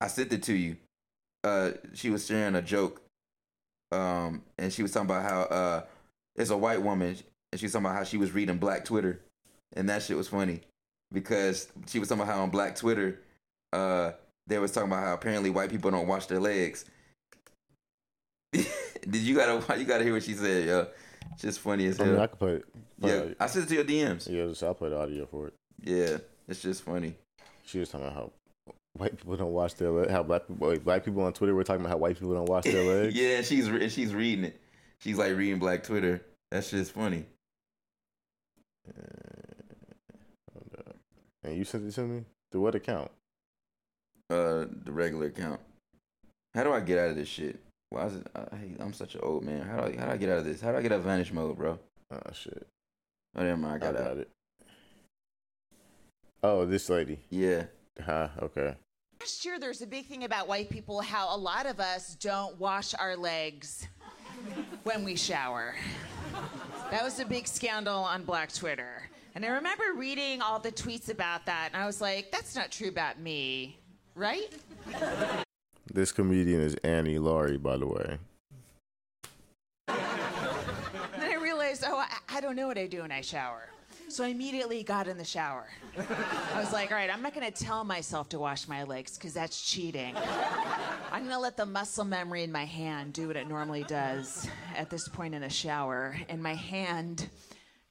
[0.00, 0.76] I sent it to you.
[1.44, 3.02] Uh, she was sharing a joke.
[3.90, 5.82] Um, and she was talking about how uh,
[6.38, 7.16] it's a white woman,
[7.52, 9.20] and she was talking about how she was reading Black Twitter,
[9.74, 10.60] and that shit was funny
[11.12, 13.20] because she was talking about how on Black Twitter,
[13.72, 14.12] uh,
[14.46, 16.84] they was talking about how apparently white people don't wash their legs.
[18.52, 20.86] Did you gotta you gotta hear what she said, yo?
[21.32, 22.28] It's just funny as I mean, I hell.
[22.28, 22.60] could play.
[23.00, 24.28] play Yeah, I sent it to your DMs.
[24.28, 25.54] Yeah, so I'll play the audio for it.
[25.82, 27.14] Yeah, it's just funny.
[27.66, 28.32] She was talking about how
[28.94, 30.10] white people don't wash their legs.
[30.10, 32.64] How black people, black people on Twitter were talking about how white people don't wash
[32.64, 33.14] their legs.
[33.14, 34.60] yeah, she's re- she's reading it.
[35.00, 36.20] She's like reading Black Twitter.
[36.50, 37.26] That's just funny.
[40.52, 40.94] Hold.
[41.44, 43.10] And you sent it to me through what account?
[44.30, 45.60] Uh, the regular account.
[46.54, 47.60] How do I get out of this shit?
[47.90, 48.26] Why is it?
[48.34, 48.42] I,
[48.80, 49.62] I'm such an old man.
[49.62, 50.60] How do I how do I get out of this?
[50.60, 51.78] How do I get out of vanish mode, bro?
[52.10, 52.66] Oh shit,
[53.36, 53.84] Oh, never mind.
[53.84, 54.16] I I got got out.
[54.18, 54.30] it.
[56.42, 57.18] Oh, this lady.
[57.30, 57.64] Yeah.
[58.04, 58.28] Huh.
[58.42, 58.74] Okay.
[59.20, 62.58] Last year, there's a big thing about white people how a lot of us don't
[62.60, 63.88] wash our legs
[64.84, 65.74] when we shower.
[66.90, 69.08] That was a big scandal on Black Twitter.
[69.34, 72.70] And I remember reading all the tweets about that, and I was like, that's not
[72.70, 73.78] true about me,
[74.14, 74.52] right?
[75.92, 78.18] This comedian is Annie Laurie, by the way.
[81.14, 83.70] And then I realized, oh, I, I don't know what I do when I shower.
[84.08, 85.66] So I immediately got in the shower.
[86.54, 89.34] I was like, all right, I'm not gonna tell myself to wash my legs because
[89.34, 90.16] that's cheating.
[91.12, 94.88] I'm gonna let the muscle memory in my hand do what it normally does at
[94.88, 96.16] this point in the shower.
[96.30, 97.28] And my hand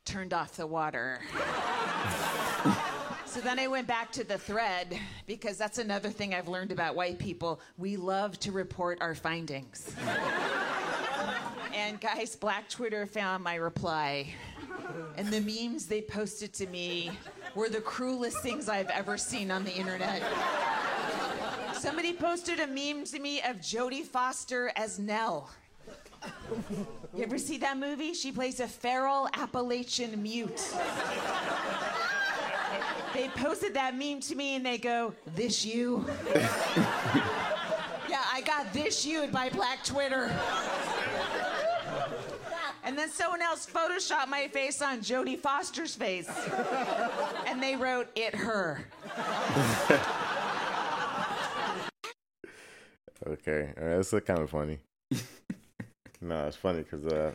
[0.05, 1.19] turned off the water.
[3.25, 6.95] So then I went back to the thread because that's another thing I've learned about
[6.95, 7.59] white people.
[7.77, 9.93] We love to report our findings.
[11.75, 14.33] and guys, Black Twitter found my reply.
[15.17, 17.11] And the memes they posted to me
[17.55, 20.21] were the cruelest things I've ever seen on the internet.
[21.73, 25.49] Somebody posted a meme to me of Jodie Foster as Nell.
[27.15, 28.13] You ever see that movie?
[28.13, 30.73] She plays a feral Appalachian mute.
[33.13, 36.05] They posted that meme to me and they go, This you?
[36.35, 40.31] yeah, I got this you by Black Twitter.
[42.87, 46.29] And then someone else photoshopped my face on Jodie Foster's face.
[47.45, 48.87] And they wrote, It her.
[53.27, 54.77] Okay, all right, that's kind of funny.
[56.21, 57.33] no, it's funny because uh,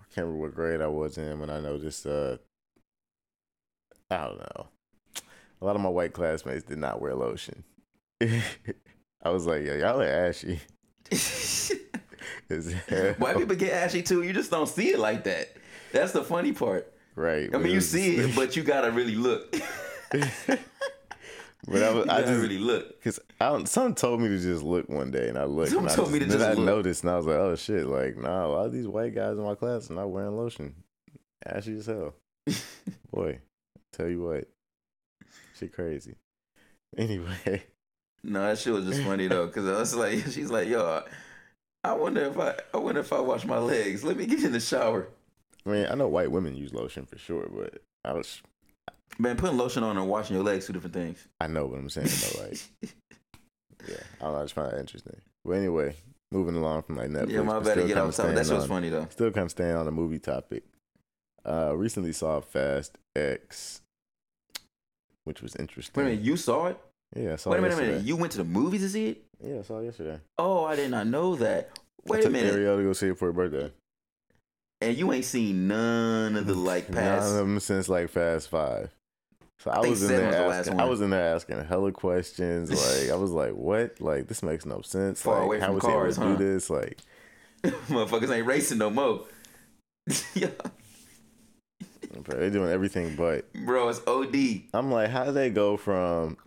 [0.00, 2.04] I can't remember what grade I was in when I noticed.
[2.04, 2.38] Uh,
[4.10, 4.66] I don't know.
[5.60, 7.62] A lot of my white classmates did not wear lotion.
[8.20, 10.58] I was like, yeah, y'all are ashy.
[13.18, 14.22] White people get ashy too.
[14.22, 15.56] You just don't see it like that.
[15.92, 16.92] That's the funny part.
[17.16, 17.52] right?
[17.54, 19.54] I mean, you see it, but you gotta really look.
[20.10, 23.02] but I, was, I just really look.
[23.02, 23.20] Because
[23.70, 25.70] someone told me to just look one day, and I looked.
[25.70, 26.64] Someone and I told me to just I look.
[26.64, 29.36] noticed, and I was like, "Oh shit!" Like, nah, a lot of these white guys
[29.38, 30.74] in my class are not wearing lotion.
[31.44, 32.14] Ashy as hell.
[33.12, 33.38] Boy,
[33.92, 34.48] tell you what,
[35.58, 36.16] shit crazy.
[36.96, 37.62] Anyway,
[38.24, 41.02] No, that shit was just funny though, because I was like, she's like, yo,
[41.82, 44.04] I wonder if I, I wonder if I wash my legs.
[44.04, 45.08] Let me get in the shower.
[45.64, 48.42] I mean, I know white women use lotion for sure, but I was,
[49.18, 51.26] Man, putting lotion on and washing your legs two different things.
[51.40, 52.42] I know what I'm saying though.
[52.42, 52.58] Like,
[53.88, 54.38] yeah, I don't know.
[54.40, 55.20] I just find that interesting.
[55.44, 55.96] But anyway,
[56.30, 57.30] moving along from like Netflix.
[57.30, 58.34] yeah, my bad to get off topic.
[58.34, 59.06] That shit was funny though.
[59.10, 60.64] Still kind of staying on the movie topic.
[61.44, 63.80] Uh, recently saw Fast X,
[65.24, 66.02] which was interesting.
[66.02, 66.78] Wait a minute, you saw it?
[67.16, 67.90] Yeah, I saw Wait a it minute, a minute.
[67.92, 68.08] yesterday.
[68.08, 69.24] You went to the movies to see it?
[69.42, 70.20] Yeah, I saw it yesterday.
[70.38, 71.70] Oh, I did not know that.
[71.76, 72.52] I Wait a minute.
[72.54, 73.72] Ariel to go see it for her birthday.
[74.80, 78.48] And you ain't seen none of the like past None of them since like Fast
[78.48, 78.90] Five.
[79.58, 80.80] So I, think was in there was the asking.
[80.80, 82.70] I was in there asking hella questions.
[83.00, 84.00] Like I was like, "What?
[84.00, 85.20] Like this makes no sense.
[85.20, 86.38] Far like away how from was cars, he able huh?
[86.38, 86.70] to do this?
[86.70, 86.98] Like
[87.62, 89.26] Motherfuckers ain't racing no more.
[90.34, 90.48] yeah,
[92.24, 93.52] they're doing everything but.
[93.52, 94.62] bro, it's OD.
[94.72, 96.38] I'm like, how do they go from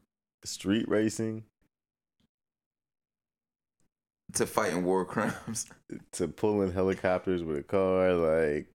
[0.43, 1.43] street racing
[4.33, 5.67] To fighting war crimes,
[6.13, 8.13] to pulling helicopters with a car?
[8.13, 8.67] Like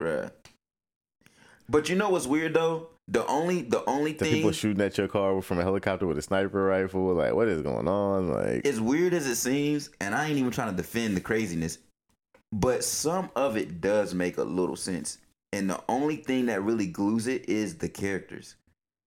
[0.00, 0.30] bruh.
[1.68, 2.88] But you know what's weird though?
[3.08, 6.16] The only the only the thing people shooting at your car from a helicopter with
[6.18, 7.12] a sniper rifle.
[7.14, 8.28] Like what is going on?
[8.30, 11.78] Like as weird as it seems, and I ain't even trying to defend the craziness,
[12.52, 15.18] but some of it does make a little sense.
[15.52, 18.56] And the only thing that really glues it is the characters.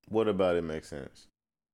[0.10, 1.27] what about it makes sense?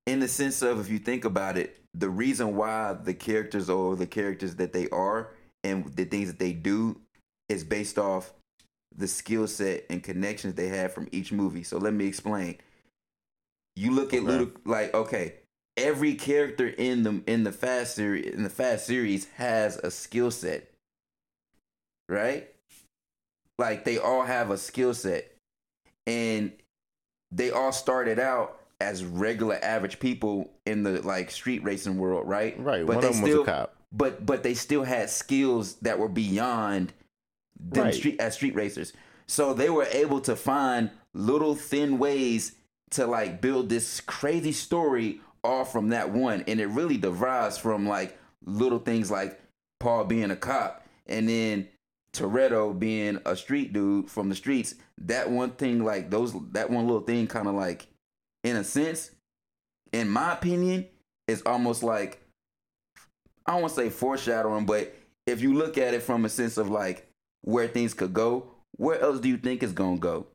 [0.05, 3.95] In the sense of if you think about it, the reason why the characters are
[3.95, 5.31] the characters that they are
[5.63, 6.99] and the things that they do
[7.47, 8.33] is based off
[8.95, 11.63] the skill set and connections they have from each movie.
[11.63, 12.57] So let me explain.
[13.75, 14.51] You look at Okay.
[14.65, 15.35] Like okay,
[15.77, 20.31] every character in the in the Fast series in the Fast series has a skill
[20.31, 20.69] set,
[22.09, 22.49] right?
[23.57, 25.31] Like they all have a skill set,
[26.05, 26.51] and
[27.31, 32.59] they all started out as regular average people in the like street racing world, right?
[32.59, 32.85] Right.
[32.85, 33.75] But one they of them still, was a cop.
[33.91, 36.93] but but they still had skills that were beyond
[37.59, 37.93] them Right.
[37.93, 38.93] street as street racers.
[39.27, 42.53] So they were able to find little thin ways
[42.91, 47.87] to like build this crazy story all from that one, and it really derives from
[47.87, 49.39] like little things like
[49.79, 51.67] Paul being a cop, and then
[52.13, 54.75] Toretto being a street dude from the streets.
[54.99, 57.87] That one thing, like those, that one little thing, kind of like,
[58.43, 59.11] in a sense,
[59.91, 60.87] in my opinion,
[61.27, 62.19] is almost like
[63.45, 66.57] I don't want to say foreshadowing, but if you look at it from a sense
[66.57, 67.07] of like
[67.41, 70.27] where things could go, where else do you think it's gonna go?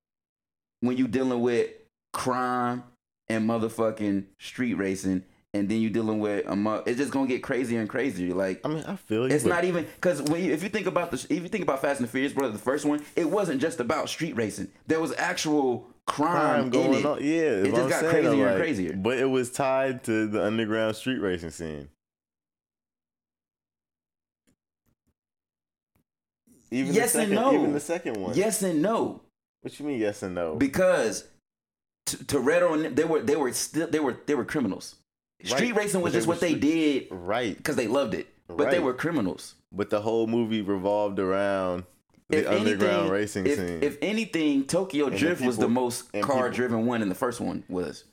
[0.80, 1.70] When you dealing with
[2.12, 2.84] crime
[3.28, 7.42] and motherfucking street racing and then you dealing with a mu- it's just gonna get
[7.42, 8.34] crazier and crazier.
[8.34, 9.34] Like I mean, I feel you.
[9.34, 11.80] it's not even because when you, if you think about the if you think about
[11.80, 14.68] Fast and the Furious, brother, the first one, it wasn't just about street racing.
[14.86, 17.18] There was actual crime, crime in going on.
[17.22, 18.92] Yeah, It just I'm got saying, crazier and like, crazier.
[18.94, 21.88] But it was tied to the underground street racing scene.
[26.70, 27.54] Even Yes the and no.
[27.54, 28.34] Even the second one.
[28.36, 29.22] Yes and no.
[29.62, 30.54] What you mean yes and no?
[30.56, 31.26] because
[32.06, 34.96] T- Toretto and they were they were still they were they were criminals.
[35.44, 35.76] Street Right.
[35.84, 37.56] racing was just what they did right.
[37.56, 39.54] because they loved it, but they were criminals.
[39.72, 41.84] But the whole movie revolved around
[42.28, 43.82] the If underground anything- racing if, scene.
[43.82, 47.40] If anything, Tokyo And the Drift was the most car driven one, and the first
[47.40, 48.04] one was.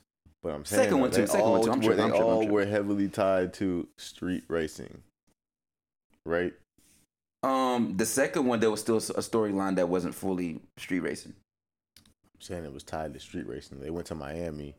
[0.42, 1.72] but I'm saying second one too, second one all too.
[1.72, 5.02] I'm tripping, they I'm tripping, I'm all were heavily tied to street racing.
[6.24, 6.54] Right.
[7.42, 11.34] Um, the second one there was still a storyline that wasn't fully street racing.
[11.98, 13.80] I'm saying it was tied to street racing.
[13.80, 14.74] They went to Miami,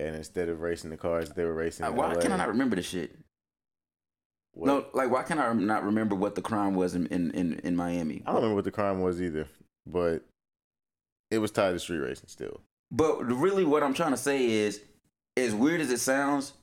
[0.00, 1.86] and instead of racing the cars, they were racing.
[1.86, 2.20] Uh, why LA.
[2.20, 3.16] can I not remember this shit?
[4.52, 4.66] What?
[4.66, 7.76] No, like why can I not remember what the crime was in in, in, in
[7.76, 8.22] Miami?
[8.26, 9.46] I don't remember what the crime was either,
[9.86, 10.22] but
[11.30, 12.60] it was tied to street racing still.
[12.90, 14.80] But really, what I'm trying to say is,
[15.36, 16.54] as weird as it sounds,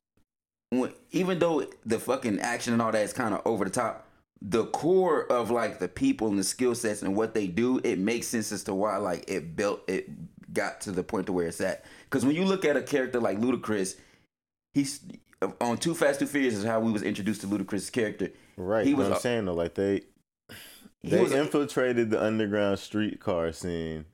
[0.72, 4.08] when, even though the fucking action and all that is kind of over the top,
[4.42, 8.00] the core of like the people and the skill sets and what they do, it
[8.00, 10.10] makes sense as to why like it built it
[10.56, 11.86] got to the point to where it's at.
[12.06, 13.98] Because when you look at a character like Ludacris,
[14.74, 15.02] he's
[15.62, 18.32] on Too Fast Too Furious is how we was introduced to Ludacris' character.
[18.58, 18.88] Right.
[18.88, 20.02] He was I'm saying though, like they
[21.04, 24.06] they was infiltrated the underground streetcar scene,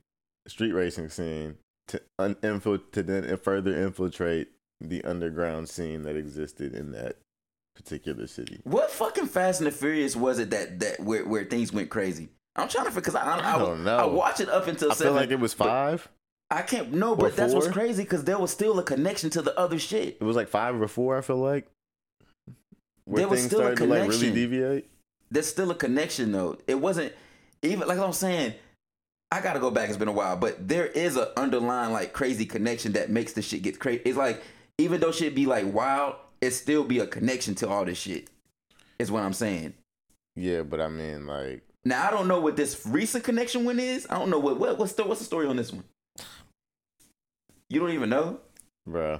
[0.46, 1.56] street racing scene,
[1.88, 4.48] to un- infil- to then further infiltrate
[4.80, 7.16] the underground scene that existed in that
[7.74, 8.60] particular city.
[8.64, 12.28] What fucking Fast and the Furious was it that that where, where things went crazy?
[12.56, 13.96] I'm trying to because I, I, I don't know.
[13.96, 15.12] I watched it up until I seven.
[15.12, 16.08] feel like it was five.
[16.52, 19.58] I can't no, but that's what's crazy because there was still a connection to the
[19.58, 20.18] other shit.
[20.20, 21.16] It was like five or four.
[21.16, 21.66] I feel like
[23.04, 24.34] where There was things still a started to like really connection.
[24.34, 24.90] deviate.
[25.30, 26.58] There's still a connection though.
[26.66, 27.12] It wasn't
[27.62, 28.54] even like I'm saying.
[29.30, 29.88] I gotta go back.
[29.88, 33.40] It's been a while, but there is a underlying like crazy connection that makes the
[33.40, 34.02] shit get crazy.
[34.04, 34.42] It's like
[34.76, 38.28] even though shit be like wild, it still be a connection to all this shit.
[38.98, 39.72] Is what I'm saying.
[40.36, 44.06] Yeah, but I mean, like, Now I don't know what this recent connection one is.
[44.08, 45.84] I don't know what, what what's the what's the story on this one.
[47.72, 48.38] You don't even know.
[48.86, 49.18] bruh.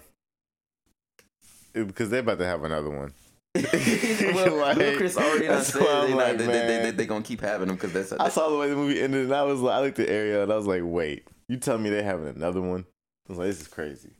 [1.72, 3.14] It- because they're about to have another one.
[3.54, 7.68] well, Like, Ludacris already that's said they, like, they, they, they, they gonna keep having
[7.68, 9.80] them because that's I saw the way the movie ended, and I was like, I
[9.80, 12.84] looked at Ariel, and I was like, wait, you tell me they're having another one?
[13.26, 14.10] I was like, this is crazy.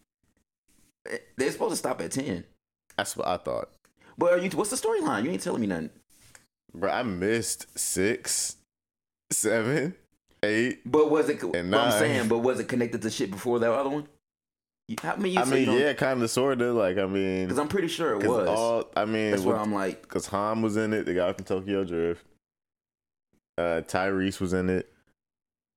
[1.11, 2.45] Eh, they're supposed to stop at ten.
[2.97, 3.68] That's what I thought.
[4.16, 4.49] But are you?
[4.51, 5.25] What's the storyline?
[5.25, 5.90] You ain't telling me nothing.
[6.75, 8.57] Bro, I missed six,
[9.31, 9.95] seven,
[10.42, 10.90] eight.
[10.90, 11.42] But was it?
[11.42, 14.09] And But I'm saying, but was it connected to shit before that other one?
[15.03, 15.38] How many?
[15.38, 16.75] I mean, yeah, kind of, sort of.
[16.77, 18.49] Like, I mean, Because I'm pretty sure it was.
[18.49, 18.90] all.
[18.97, 21.85] I mean, That's why I'm like, because Han was in it, the guy from Tokyo
[21.85, 22.25] Drift.
[23.59, 24.92] Uh, Tyrese was in it.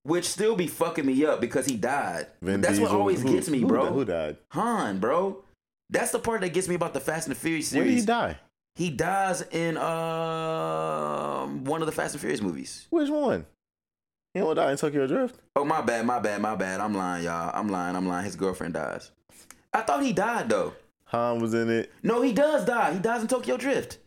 [0.04, 2.28] which still be fucking me up because he died.
[2.42, 3.88] Vin That's what always who- gets me, bro.
[3.92, 4.38] Who died?
[4.52, 5.44] Han, bro.
[5.90, 8.02] That's the part that gets me about the Fast and the Furious When did series.
[8.02, 8.38] he die?
[8.76, 12.88] He dies in um one of the Fast and Furious movies.
[12.90, 13.46] Which one?
[14.36, 15.40] He don't die in Tokyo Drift.
[15.56, 16.82] Oh my bad, my bad, my bad.
[16.82, 17.52] I'm lying, y'all.
[17.54, 17.96] I'm lying.
[17.96, 18.26] I'm lying.
[18.26, 19.12] His girlfriend dies.
[19.74, 20.74] I thought he died though.
[21.06, 21.90] Han was in it.
[22.04, 22.92] No, he does die.
[22.92, 23.98] He dies in Tokyo Drift.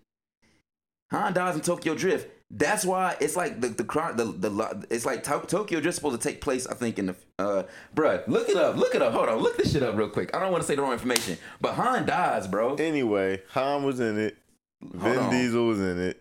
[1.12, 2.28] Han dies in Tokyo Drift.
[2.50, 6.20] That's why it's like the the crime the the it's like To- Tokyo Drift supposed
[6.20, 6.66] to take place.
[6.66, 7.62] I think in the uh,
[7.96, 9.14] bruh, look it up, look it up.
[9.14, 10.36] Hold on, look this shit up real quick.
[10.36, 12.74] I don't want to say the wrong information, but Han dies, bro.
[12.74, 14.36] Anyway, Han was in it.
[14.82, 15.30] Hold Vin on.
[15.30, 16.20] Diesel was in it.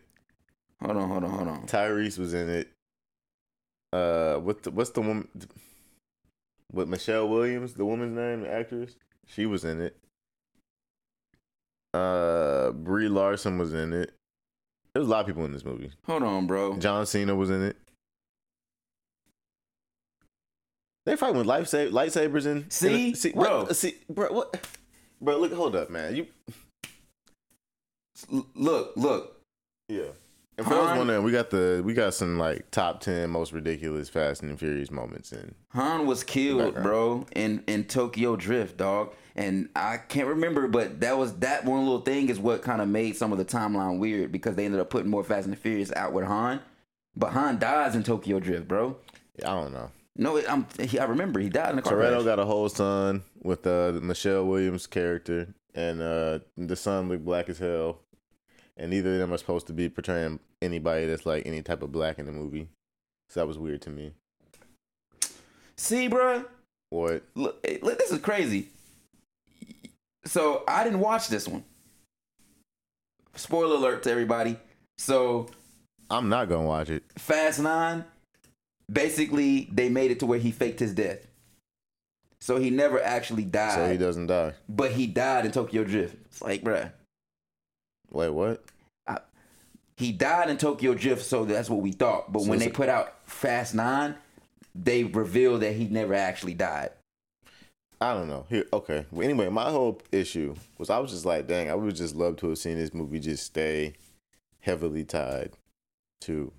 [0.81, 1.61] Hold on, hold on, hold on.
[1.67, 2.71] Tyrese was in it.
[3.93, 5.27] Uh, what the, what's the woman?
[6.71, 8.95] What Michelle Williams, the woman's name, the actress?
[9.27, 9.95] She was in it.
[11.93, 14.11] Uh, Brie Larson was in it.
[14.93, 15.91] There's a lot of people in this movie.
[16.05, 16.77] Hold on, bro.
[16.77, 17.77] John Cena was in it.
[21.05, 22.69] They fighting with lightsa- lightsabers in.
[22.69, 23.09] See?
[23.09, 23.63] in see, Bro.
[23.63, 24.67] what, see, bro, what,
[25.21, 25.37] bro?
[25.37, 26.15] Look, hold up, man.
[26.15, 26.27] You,
[28.55, 29.39] Look, look.
[29.87, 30.09] yeah.
[30.57, 33.53] And for those Han- wondering, we got the we got some like top ten most
[33.53, 35.53] ridiculous Fast and Furious moments in.
[35.69, 39.13] Han was killed, bro, in in Tokyo Drift, dog.
[39.35, 42.87] And I can't remember, but that was that one little thing is what kind of
[42.87, 45.93] made some of the timeline weird because they ended up putting more Fast and Furious
[45.95, 46.59] out with Han.
[47.15, 48.97] But Han dies in Tokyo Drift, bro.
[49.43, 49.91] I don't know.
[50.15, 52.25] No, I'm, he, I remember he died in the car Toretto crash.
[52.25, 57.49] got a whole son with uh, Michelle Williams' character, and uh, the son looked black
[57.49, 57.99] as hell.
[58.77, 61.91] And neither of them are supposed to be portraying anybody that's like any type of
[61.91, 62.69] black in the movie.
[63.29, 64.13] So that was weird to me.
[65.77, 66.45] See, bro,
[66.89, 67.23] What?
[67.35, 68.69] look, look, this is crazy.
[70.25, 71.63] So I didn't watch this one.
[73.35, 74.57] Spoiler alert to everybody.
[74.97, 75.47] So
[76.09, 77.03] I'm not gonna watch it.
[77.17, 78.03] Fast Nine,
[78.91, 81.19] basically, they made it to where he faked his death.
[82.41, 84.53] So he never actually died, So he doesn't die.
[84.69, 86.15] but he died in Tokyo Drift.
[86.25, 86.91] It's like, bruh,
[88.11, 88.63] Wait, what?
[89.97, 92.31] he died in Tokyo Drift, so that's what we thought.
[92.31, 94.13] But So when they put out Fast Nine,
[94.75, 96.91] they revealed that he never actually died.
[97.99, 98.45] I don't know.
[98.47, 99.07] Here, okay.
[99.11, 102.35] Well, anyway, my whole issue was I was just like, dang, I would just love
[102.37, 103.93] to have seen this movie just stay
[104.59, 105.53] heavily tied
[106.21, 106.51] to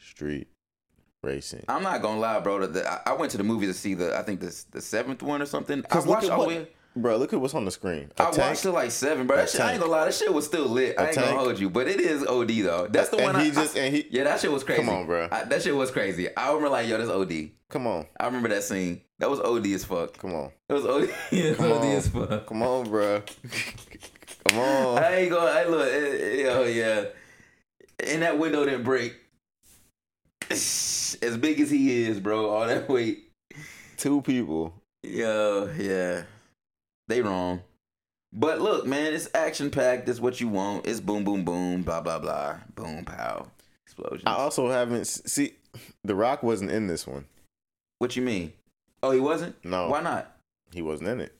[0.00, 0.48] street
[1.22, 1.64] racing.
[1.68, 2.66] I'm not gonna lie, bro.
[2.66, 5.22] The, I- I went to the movie to see the, I think the the seventh
[5.22, 5.84] one or something.
[5.88, 6.68] I watched all the way.
[6.96, 8.10] Bro, look at what's on the screen.
[8.18, 9.36] A I tank, watched it like seven, bro.
[9.36, 10.98] That shit, I ain't gonna lie, that shit was still lit.
[10.98, 11.26] I A ain't tank.
[11.28, 12.88] gonna hold you, but it is OD though.
[12.90, 13.44] That's the and one.
[13.44, 14.80] he I, just I- and he yeah, that shit was crazy.
[14.82, 15.28] Come on, bro.
[15.30, 16.34] I, that shit was crazy.
[16.34, 17.50] I remember like, yo, that's OD.
[17.68, 19.02] come on, I remember that scene.
[19.18, 20.16] That was OD as fuck.
[20.18, 22.46] come on, It was OD, it was OD as fuck.
[22.46, 23.22] come on, bro,
[24.48, 24.98] come on.
[25.02, 25.50] I ain't gonna.
[25.50, 25.86] I look.
[25.86, 27.04] eh, eh, Oh yeah,
[28.06, 29.14] and that window didn't break.
[30.50, 33.24] As big as he is, bro, all that weight.
[33.96, 34.74] Two people.
[35.02, 36.22] Yo, yeah,
[37.08, 37.62] they wrong.
[38.32, 40.08] But look, man, it's action packed.
[40.08, 40.86] It's what you want.
[40.86, 43.46] It's boom, boom, boom, blah, blah, blah, boom, pow,
[43.84, 44.26] explosion.
[44.26, 45.54] I also haven't see.
[46.04, 47.26] The Rock wasn't in this one.
[47.98, 48.52] what you mean?
[49.02, 49.62] Oh, he wasn't.
[49.64, 49.88] No.
[49.88, 50.36] Why not?
[50.72, 51.32] He wasn't in it.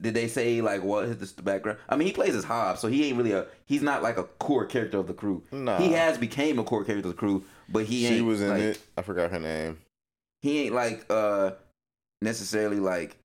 [0.00, 1.78] Did they say like what is the background?
[1.88, 3.46] I mean, he plays as Hobbs, so he ain't really a.
[3.66, 5.44] He's not like a core character of the crew.
[5.52, 5.78] Nah.
[5.78, 8.16] He has became a core character of the crew, but he ain't.
[8.16, 8.82] she was in like, it.
[8.96, 9.78] I forgot her name.
[10.40, 11.52] He ain't like uh
[12.20, 13.16] necessarily like.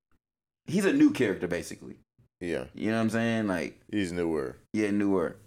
[0.67, 1.95] He's a new character, basically.
[2.39, 3.47] Yeah, You know what I'm saying?
[3.47, 4.57] Like, he's newer.
[4.73, 5.37] yeah, newer.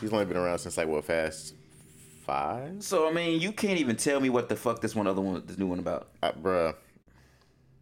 [0.00, 1.54] He's only been around since like what Fast
[2.26, 5.20] Five, So I mean, you can't even tell me what the fuck this one other
[5.22, 6.08] one, this new one about.
[6.22, 6.74] uh, bruh.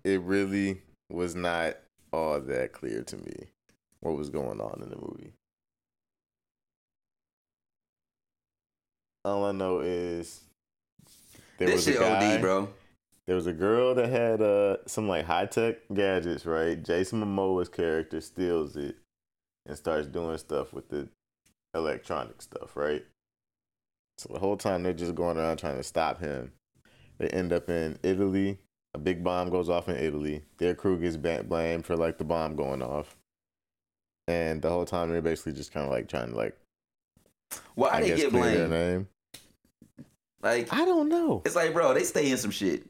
[0.04, 1.76] It really was not
[2.12, 3.48] all that clear to me
[4.00, 5.32] what was going on in the movie.
[9.24, 10.40] All I know is
[11.58, 12.68] there this was shit a guy, OD, bro.
[13.28, 16.82] There was a girl that had uh some like high tech gadgets, right?
[16.82, 18.96] Jason Momoa's character steals it
[19.66, 21.10] and starts doing stuff with the
[21.74, 23.04] electronic stuff, right?
[24.16, 26.52] So the whole time they're just going around trying to stop him.
[27.18, 28.58] They end up in Italy.
[28.94, 30.42] A big bomb goes off in Italy.
[30.56, 33.14] Their crew gets blamed for like the bomb going off.
[34.26, 36.56] And the whole time they're basically just kind of like trying to like
[37.74, 38.70] Why I they guess get blamed?
[38.70, 39.08] name.
[40.40, 41.42] Like, I don't know.
[41.44, 42.86] it's like, bro, they stay in some shit.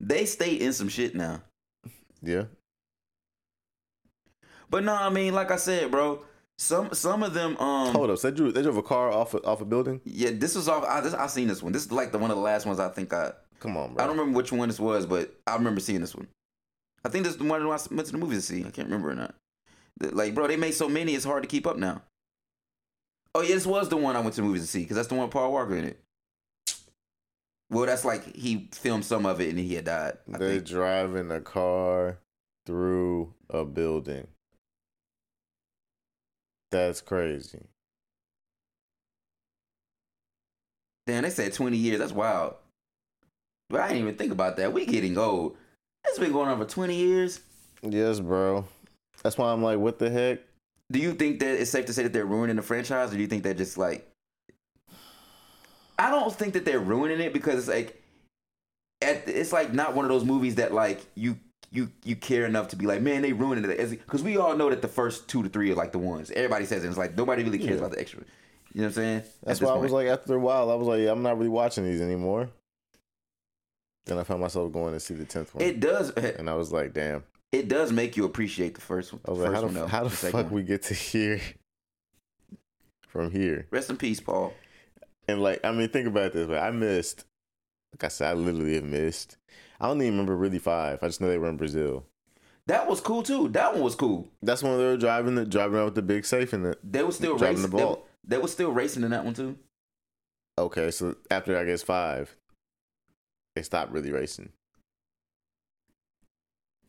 [0.00, 1.42] They stay in some shit now.
[2.22, 2.44] Yeah.
[4.70, 6.24] But no, I mean, like I said, bro,
[6.58, 8.18] some some of them, um, Hold up.
[8.18, 10.00] So they drove, they drove a car off a, off a building.
[10.04, 10.84] yeah, this was off.
[10.84, 11.72] I this, I seen this one.
[11.72, 13.32] This is like the one of the last ones I think I.
[13.60, 14.02] Come on, bro.
[14.02, 16.28] I don't remember which one this was, but I remember seeing this one.
[17.04, 18.60] I think this is the one I went to the movies to see.
[18.60, 19.34] I can't remember or not.
[20.00, 22.02] Like, bro, they made so many, it's hard to keep up now.
[23.34, 25.08] Oh yeah, this was the one I went to the movies to see because that's
[25.08, 26.03] the one with Paul Walker in it.
[27.74, 30.18] Well, that's like he filmed some of it and he had died.
[30.32, 30.66] I They're think.
[30.66, 32.18] driving a car
[32.66, 34.28] through a building.
[36.70, 37.66] That's crazy.
[41.06, 41.98] Damn, they said twenty years.
[41.98, 42.54] That's wild.
[43.68, 44.72] But I didn't even think about that.
[44.72, 45.56] We getting old.
[46.04, 47.40] It's been going on for twenty years.
[47.82, 48.64] Yes, bro.
[49.22, 50.40] That's why I'm like, what the heck?
[50.92, 53.20] Do you think that it's safe to say that they're ruining the franchise, or do
[53.22, 54.08] you think they're just like?
[55.98, 58.02] I don't think that they're ruining it because it's like,
[59.02, 61.38] at it's like not one of those movies that like you
[61.70, 63.90] you you care enough to be like, man, they ruined it.
[63.90, 66.64] Because we all know that the first two to three are like the ones everybody
[66.64, 66.88] says, it.
[66.88, 67.78] it's like nobody really cares Yeah.
[67.78, 68.20] about the extra.
[68.72, 69.22] You know what I'm saying?
[69.44, 71.84] That's why I was like, after a while, I was like, I'm not really watching
[71.84, 72.48] these anymore.
[74.06, 76.54] Then I found myself going to see the tenth one, it does eh, and I
[76.54, 77.22] was like, damn.
[77.52, 79.20] it does make you appreciate the first one.
[79.26, 80.50] I was like, first how one, the, how the fuck one.
[80.50, 81.40] we get to here
[83.08, 83.66] from here?
[83.70, 84.52] Rest in peace, Paul.
[85.28, 86.58] And like, I mean, think about this way.
[86.58, 87.24] I missed,
[87.92, 89.36] like I said, I literally have missed.
[89.80, 91.02] I don't even remember really five.
[91.02, 92.04] I just know they were in Brazil.
[92.66, 93.48] That was cool too.
[93.48, 94.28] That one was cool.
[94.42, 96.78] That's when they were driving the driving around with the big safe in it.
[96.82, 97.70] They were still Driving racing.
[97.70, 98.06] the ball.
[98.26, 99.58] they were still racing in that one too.
[100.56, 102.34] Okay, so after I guess five,
[103.54, 104.50] they stopped really racing.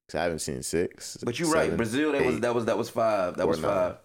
[0.08, 1.18] Cause I haven't seen six.
[1.24, 1.76] But you're right.
[1.76, 2.12] Brazil.
[2.12, 3.38] That was that was that was five.
[3.38, 3.72] That was nine.
[3.72, 3.98] five.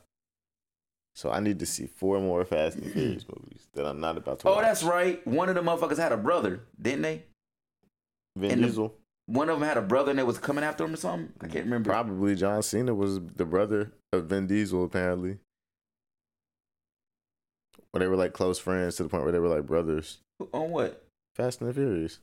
[1.17, 4.39] So I need to see four more Fast and Furious movies that I'm not about
[4.41, 4.49] to.
[4.49, 4.65] Oh, watch.
[4.65, 5.25] that's right.
[5.27, 7.25] One of the motherfuckers had a brother, didn't they?
[8.37, 8.95] Vin and the- Diesel.
[9.27, 11.33] One of them had a brother and they was coming after him or something.
[11.41, 11.91] I can't remember.
[11.91, 15.39] Probably John Cena was the brother of Vin Diesel, apparently.
[17.93, 20.19] Where they were like close friends to the point where they were like brothers.
[20.53, 21.05] On what?
[21.37, 22.19] Fast and the Furious.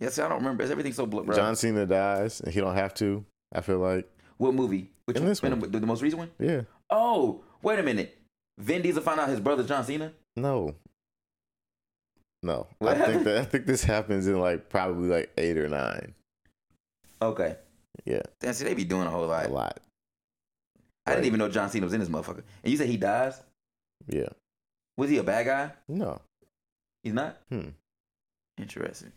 [0.00, 0.62] Yes, I don't remember.
[0.64, 1.24] Is everything so bro?
[1.34, 3.24] John Cena dies and he don't have to.
[3.54, 4.90] I feel like What movie?
[5.04, 5.28] Which In one?
[5.30, 5.58] this one.
[5.58, 6.30] The, the most recent one?
[6.38, 6.62] Yeah.
[6.90, 8.18] Oh, wait a minute.
[8.62, 10.12] Vin Diesel find out his brother John Cena.
[10.36, 10.74] No.
[12.42, 12.68] No.
[12.78, 16.14] What I think that I think this happens in like probably like eight or nine.
[17.20, 17.56] Okay.
[18.04, 18.22] Yeah.
[18.40, 19.46] Damn, see, they be doing a whole lot.
[19.46, 19.80] A lot.
[21.06, 22.42] I didn't even know John Cena was in this motherfucker.
[22.62, 23.40] And you said he dies?
[24.06, 24.28] Yeah.
[24.96, 25.72] Was he a bad guy?
[25.88, 26.20] No.
[27.02, 27.38] He's not.
[27.50, 27.70] Hmm.
[28.58, 29.12] Interesting.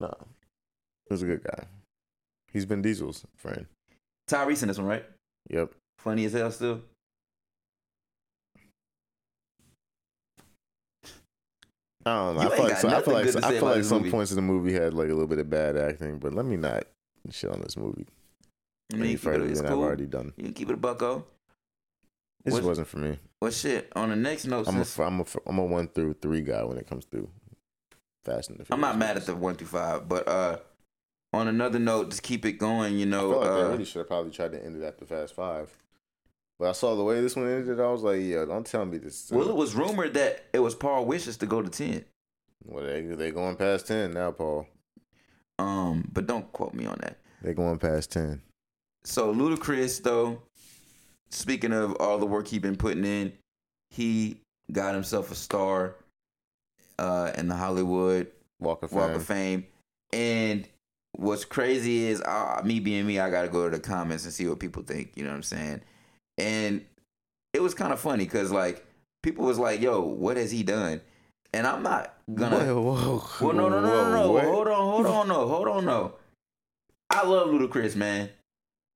[0.00, 0.14] No.
[1.08, 1.64] He was a good guy.
[2.52, 3.66] He's been Diesel's friend.
[4.30, 5.04] Tyrese in this one, right?
[5.50, 5.72] Yep.
[5.98, 6.82] Funny as hell still.
[12.04, 12.42] I don't know.
[12.42, 14.10] You I feel like, so, I feel like, I feel like some movie.
[14.10, 16.56] points in the movie had like a little bit of bad acting, but let me
[16.56, 16.84] not
[17.30, 18.06] shit on this movie
[18.92, 20.32] I mean, any further than I've already done.
[20.36, 21.24] You can keep it a bucko.
[22.44, 23.18] Just What- wasn't for me.
[23.40, 23.90] Well, shit.
[23.94, 26.62] On the next note, I'm a, since, I'm a, I'm a one through three guy
[26.64, 27.28] when it comes to
[28.24, 30.58] Fast and the I'm not mad at the one through five, but uh,
[31.32, 32.98] on another note, just keep it going.
[32.98, 34.86] You I know, feel like they uh, really should have probably tried to end it
[34.86, 35.76] after Fast Five.
[36.62, 37.80] But I saw the way this one ended.
[37.80, 39.32] I was like, yeah, don't tell me this.
[39.32, 42.04] well, it was rumored that it was Paul wishes to go to ten.
[42.64, 44.68] Well, they they going past ten now, Paul.
[45.58, 47.18] Um, but don't quote me on that.
[47.42, 48.42] They going past ten.
[49.02, 50.40] So Ludacris, though,
[51.30, 53.32] speaking of all the work he been putting in,
[53.90, 54.36] he
[54.70, 55.96] got himself a star
[56.96, 58.28] uh, in the Hollywood
[58.60, 59.16] Walk of Walk Fame.
[59.16, 59.66] of Fame.
[60.12, 60.68] And
[61.10, 64.32] what's crazy is, uh, me being me, I got to go to the comments and
[64.32, 65.10] see what people think.
[65.16, 65.82] You know what I'm saying?
[66.38, 66.84] And
[67.52, 68.84] it was kind of funny because, like,
[69.22, 71.00] people was like, yo, what has he done?
[71.52, 72.58] And I'm not gonna.
[72.74, 74.32] Whoa, whoa, Well, no, no, no, no, no.
[74.32, 74.44] what?
[74.44, 76.14] Hold on, hold on, no, hold on, no.
[77.10, 78.30] I love Ludacris, man,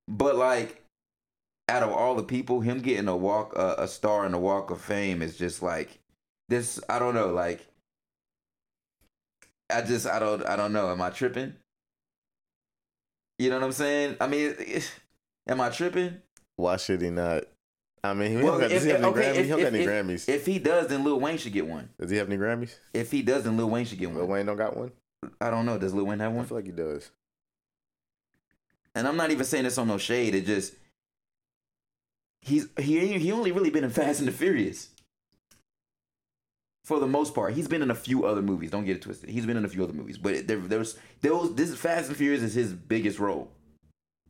[0.09, 0.82] but like,
[1.68, 4.70] out of all the people, him getting a walk, uh, a star in the Walk
[4.70, 5.99] of Fame is just like
[6.49, 6.80] this.
[6.89, 7.66] I don't know, like,
[9.70, 10.91] I just, I don't, I don't know.
[10.91, 11.55] Am I tripping?
[13.39, 14.16] You know what I'm saying?
[14.20, 14.55] I mean,
[15.47, 16.22] am I tripping?
[16.57, 17.44] Why should he not?
[18.04, 19.34] I mean, he Well, don't got, does he have any okay, Grammys?
[19.36, 20.28] if- he don't got any if- Grammys.
[20.28, 21.88] If he does, then Lil Wayne should get one.
[22.00, 22.74] does he have any Grammys?
[22.94, 24.18] If he does, then Lil Wayne should get one.
[24.18, 24.26] Lil.
[24.26, 24.92] Wayne don't got one.
[25.40, 25.76] I don't know.
[25.78, 26.44] Does Lil Wayne have one?
[26.44, 27.11] I feel like he does.
[28.94, 30.34] and I'm not even saying this on no shade.
[30.34, 30.74] It just
[32.40, 34.88] he's he he only really been in Fast and the Furious
[36.84, 37.54] for the most part.
[37.54, 38.70] He's been in a few other movies.
[38.70, 39.28] Don't get it twisted.
[39.30, 42.09] He's been in a few other movies, but there there was there was this Fast
[42.09, 43.50] and Furious is his biggest role.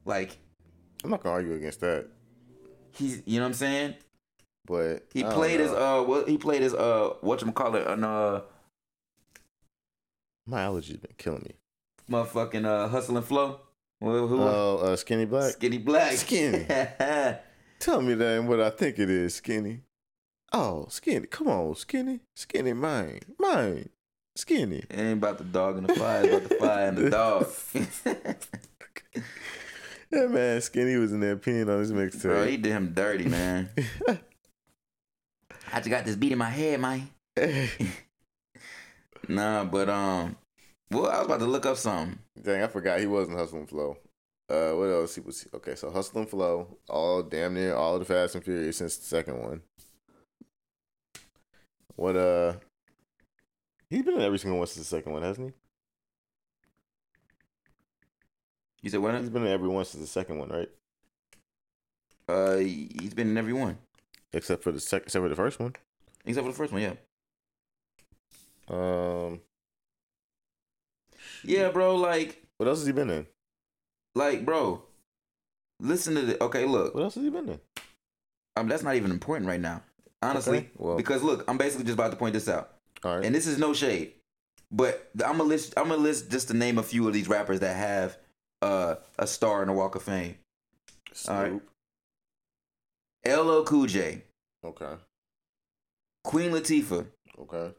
[0.04, 0.36] Like
[1.04, 2.06] I'm not gonna argue against that,
[2.96, 3.94] he's you know what I'm saying.
[4.66, 5.66] but He played know.
[5.72, 8.40] uh what he played as uh what you call it an uh
[10.46, 11.54] My allergies been killing me.
[12.10, 13.60] motherfucking uh hustle and flow.
[14.00, 15.52] Well, who Oh, uh, Skinny Black.
[15.54, 16.12] Skinny Black.
[16.12, 16.66] Skinny.
[17.78, 19.80] Tell me ain't what I think it is, Skinny.
[20.52, 21.26] Oh, Skinny.
[21.26, 22.20] Come on, Skinny.
[22.34, 23.20] Skinny, mine.
[23.38, 23.88] Mine.
[24.36, 24.84] Skinny.
[24.90, 27.46] It ain't about the dog and the fire, it's about the fire and the dog.
[30.10, 32.22] That man, Skinny was in there peeing on his mixtape.
[32.22, 33.70] Bro, he did him dirty, man.
[35.72, 37.08] I just got this beat in my head, man.
[39.28, 40.36] Nah, but um,
[40.90, 42.18] well, I was about to look up something.
[42.40, 43.96] Dang, I forgot he wasn't Hustle and Flow.
[44.48, 45.16] Uh, what else?
[45.16, 45.74] He was okay.
[45.74, 49.04] So Hustle and Flow, all damn near all of the Fast and Furious since the
[49.04, 49.62] second one.
[51.96, 52.54] What uh?
[53.90, 55.54] He's been in every single one since the second one, hasn't You
[58.84, 59.14] said what?
[59.14, 59.20] he?
[59.20, 60.68] He's been in every one since the second one, right?
[62.28, 63.78] Uh, he's been in every one
[64.32, 65.74] Except for the second, except for the first one.
[66.24, 66.82] except for the first one.
[66.82, 66.94] Yeah,
[68.68, 69.40] Um,
[71.44, 71.96] yeah, bro.
[71.96, 73.26] Like, what else has he been in?
[74.14, 74.82] like, bro.
[75.80, 76.42] Listen to the.
[76.44, 76.94] Okay, look.
[76.94, 77.60] What else has he been in?
[78.56, 79.82] Um, that's not even important right now,
[80.22, 80.58] honestly.
[80.58, 82.72] Okay, well- because look, I'm basically just about to point this out.
[83.04, 83.24] All right.
[83.26, 84.14] and this is no shade,
[84.72, 85.74] but I'm gonna list.
[85.76, 88.16] I'm gonna list just to name a few of these rappers that have
[88.62, 90.36] uh, a star in the Walk of Fame.
[91.28, 91.48] all right.
[91.50, 91.68] Snoop.
[93.26, 94.22] LL Cool J,
[94.64, 94.94] Okay.
[96.24, 97.06] Queen Latifah,
[97.38, 97.74] Okay.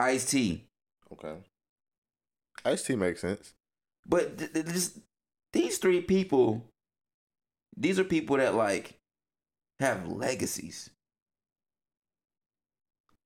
[0.00, 0.64] Ice T.
[1.12, 1.34] Okay.
[2.64, 3.52] Ice T makes sense.
[4.06, 4.98] But th- th- just
[5.52, 6.64] these three people,
[7.76, 8.94] these are people that like
[9.78, 10.90] have legacies.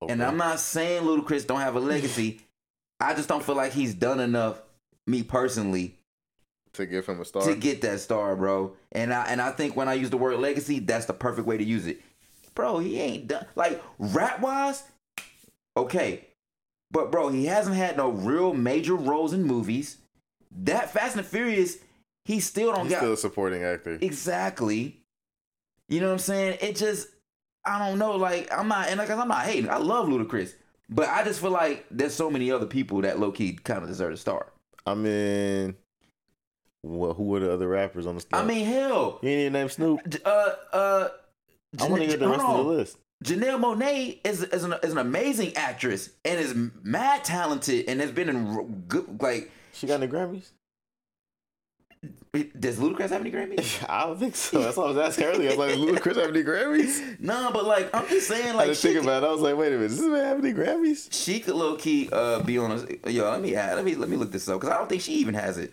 [0.03, 0.12] Okay.
[0.12, 2.41] And I'm not saying Ludacris don't have a legacy.
[3.01, 4.61] I just don't feel like he's done enough,
[5.07, 5.97] me personally,
[6.75, 7.43] to give him a star.
[7.43, 8.77] to get that star, bro.
[8.93, 11.57] And I and I think when I use the word legacy, that's the perfect way
[11.57, 12.01] to use it.
[12.55, 14.85] Bro, he ain't done like rap wise,
[15.77, 16.29] okay.
[16.91, 19.99] But bro, he hasn't had no real major roles in movies.
[20.57, 21.79] That Fast and Furious,
[22.25, 23.99] he still don't He's got still a supporting actor.
[24.01, 25.01] exactly.
[25.89, 26.59] You know what I'm saying?
[26.61, 27.09] It just
[27.64, 28.16] I don't know.
[28.16, 29.68] Like I'm not and like I'm not hating.
[29.68, 30.53] I love Ludacris,
[30.89, 33.89] but I just feel like there's so many other people that low key kind of
[33.89, 34.53] deserve a star.
[34.87, 35.75] I mean,
[36.85, 37.16] What?
[37.16, 38.20] Who were the other rappers on the?
[38.20, 38.32] Stage?
[38.32, 40.01] I mean, hell, you ain't even name Snoop.
[40.24, 40.28] Uh,
[40.72, 41.09] uh.
[41.80, 42.99] I want to Jan- hear the rest hold of the list.
[43.24, 48.12] Janelle Monáe is is an, is an amazing actress and is mad talented and has
[48.12, 49.51] been in good like.
[49.72, 50.51] She got any Grammys?
[52.59, 53.82] Does Ludacris have any Grammys?
[53.89, 54.61] I don't think so.
[54.61, 55.53] That's what I was asking earlier.
[55.53, 57.18] I was like, Ludacris have any Grammys?
[57.18, 59.26] no, but like I'm just saying, like didn't she think could, about it.
[59.26, 61.09] I was like, wait a minute, does this man have any Grammys?
[61.11, 63.30] she could low key uh be on a yo.
[63.30, 65.14] Let me add, let me let me look this up because I don't think she
[65.14, 65.72] even has it.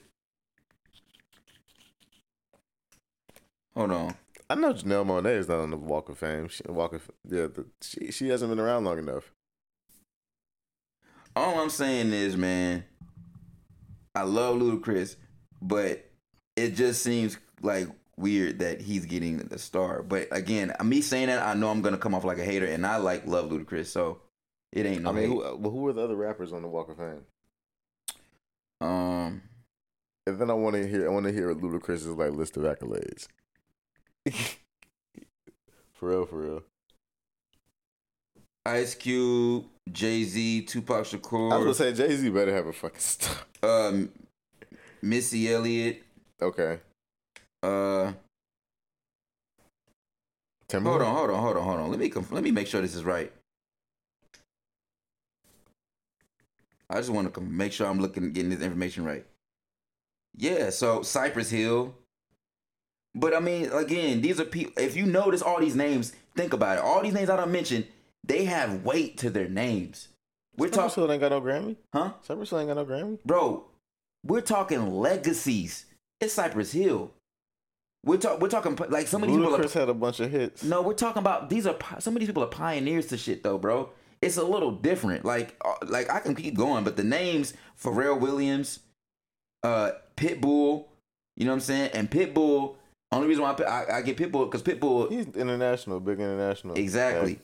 [3.76, 4.16] Hold on.
[4.50, 6.50] I know Janelle Monáe is not on the Walk of Fame.
[6.50, 9.32] She, Walk of yeah, the, she she hasn't been around long enough.
[11.36, 12.84] All I'm saying is, man,
[14.14, 15.16] I love Ludacris,
[15.62, 16.10] but
[16.58, 20.04] it just seems like weird that he's getting the star.
[20.04, 22.86] But again, me saying that, I know I'm gonna come off like a hater, and
[22.86, 24.20] I like love Ludacris, so
[24.74, 25.28] it ain't no I mean, hate.
[25.28, 27.26] who, uh, well, who are the other rappers on the Walk of Fame?
[28.82, 29.42] um,
[30.28, 33.28] And then I want to hear I want to hear Ludacris's like list of accolades.
[35.94, 36.64] for real, for real.
[38.66, 41.52] Ice Cube, Jay Z, Tupac Shakur.
[41.52, 43.36] I was gonna say Jay Z better have a fucking star.
[43.64, 44.10] um,
[45.02, 46.04] Missy Elliott.
[46.42, 46.80] Okay,
[47.64, 48.14] Uh,
[50.70, 50.84] Timbaland.
[50.84, 51.90] hold on, hold on, hold on, hold on.
[51.92, 53.32] Let me conf- let me make sure this is right.
[56.90, 59.26] I just want to make sure I'm looking getting this information right.
[60.38, 61.96] Yeah, so Cypress Hill.
[63.14, 64.74] But I mean, again, these are people.
[64.82, 66.84] If you notice all these names, think about it.
[66.84, 67.86] All these names I don't mention,
[68.24, 70.08] they have weight to their names.
[70.58, 71.76] We're Cypress talking, Hill ain't got no Grammy.
[71.94, 73.20] huh, Cypress Hill ain't got no Grammy.
[73.26, 73.66] bro?
[74.24, 75.86] We're talking legacies.
[76.20, 77.12] It's Cypress Hill.
[78.04, 78.40] We're talking.
[78.40, 79.56] We're talking like some of these people.
[79.56, 80.64] Are, had a bunch of hits.
[80.64, 83.58] no, we're talking about these are some of these people are pioneers to shit though,
[83.58, 83.90] bro.
[84.22, 85.26] It's a little different.
[85.26, 88.80] Like, uh, like I can keep going, but the names Pharrell Williams,
[89.64, 90.86] uh, Pitbull,
[91.36, 92.76] you know what I'm saying, and Pitbull.
[93.12, 96.76] Only reason why I, I, I get Pitbull because Pitbull He's international, big international.
[96.76, 97.40] exactly,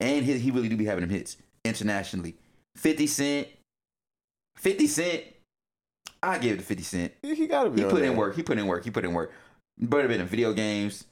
[0.00, 2.36] and he, he really do be having them hits internationally.
[2.76, 3.48] Fifty Cent,
[4.56, 5.24] Fifty Cent.
[6.22, 7.12] I give it to Fifty Cent.
[7.22, 7.82] Yeah, he gotta be.
[7.82, 8.10] He put there.
[8.10, 8.34] in work.
[8.36, 8.84] He put in work.
[8.84, 9.32] He put in work.
[9.78, 11.04] But been in video games.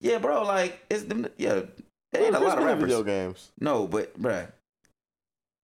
[0.00, 0.42] Yeah, bro.
[0.42, 1.28] Like it's them.
[1.38, 1.62] Yeah,
[2.12, 2.82] there ain't a lot of rappers.
[2.82, 3.52] Video games.
[3.60, 4.50] No, but bruh,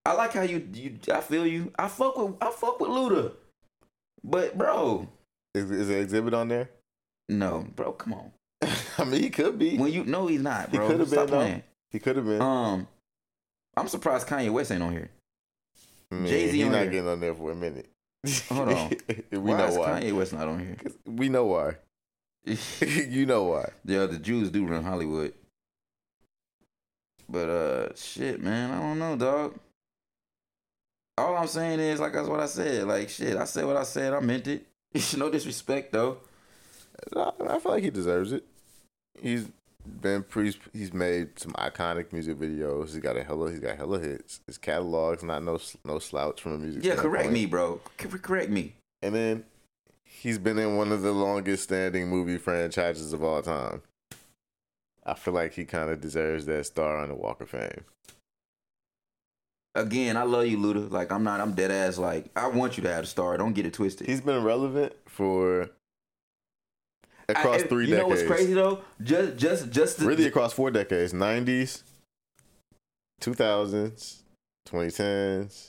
[0.07, 0.99] I like how you you.
[1.13, 1.73] I feel you.
[1.79, 3.33] I fuck with I fuck with Luda.
[4.23, 5.09] But bro,
[5.55, 6.71] Is, is an Xzibit on there?
[7.29, 8.33] No, bro, come on.
[8.99, 9.77] I mean, he could be.
[9.77, 10.87] When you no, he's not, He bro.
[10.89, 11.63] could've Stop been, playing.
[11.91, 12.41] He could have been.
[12.43, 12.89] Um,
[13.77, 15.11] I'm surprised Kanye West ain't on here.
[16.13, 16.91] Jay-Z He's not here.
[16.91, 17.89] getting on there for a minute.
[18.49, 18.91] Hold on.
[19.31, 19.89] we why know is why.
[20.03, 20.77] Kanye West not on here.
[21.07, 21.77] We know why.
[22.45, 23.71] you know why.
[23.85, 25.35] Yeah, the Jews do run Hollywood.
[27.29, 29.59] But uh shit, man, I don't know, dog.
[31.19, 32.85] All I'm saying is like that's what I said.
[32.87, 34.65] Like shit, I said what I said, I meant it.
[35.17, 36.19] no disrespect though.
[37.17, 38.45] I, feel like he deserves it.
[39.21, 39.49] He's
[40.01, 40.55] been pre.
[40.73, 42.87] He's made some iconic music videos.
[42.93, 43.51] He's got a hella.
[43.51, 44.41] He's got hella hits.
[44.47, 46.85] His catalog's not no no slouch from a music.
[46.85, 47.81] Yeah, correct me, bro.
[47.97, 48.75] Correct me.
[49.03, 49.45] And then
[50.05, 53.83] he's been in one of the longest standing movie franchises of all time.
[55.05, 57.85] I feel like he kind of deserves that star on the Walk of Fame.
[59.75, 60.91] Again, I love you, Luda.
[60.91, 63.37] Like I'm not I'm dead ass like I want you to have a star.
[63.37, 64.07] Don't get it twisted.
[64.07, 65.71] He's been relevant for
[67.29, 68.23] across I- three you know decades.
[68.29, 68.81] what's crazy though?
[69.03, 71.83] Just just just the, really across four decades 90s
[73.21, 74.17] 2000s
[74.69, 75.69] 2010s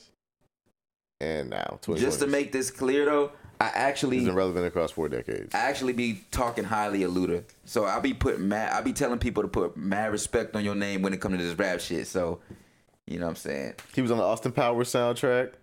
[1.22, 1.98] and now 2020s.
[1.98, 5.60] just to make this clear though, I actually he's been relevant across four decades I
[5.60, 7.44] actually be talking highly of Luda.
[7.66, 10.76] So I'll be putting mad I'll be telling people to put mad respect on your
[10.76, 12.08] name when it comes to this rap shit.
[12.08, 12.40] So
[13.08, 13.74] you know what I'm saying?
[13.94, 15.54] he was on the austin powers soundtrack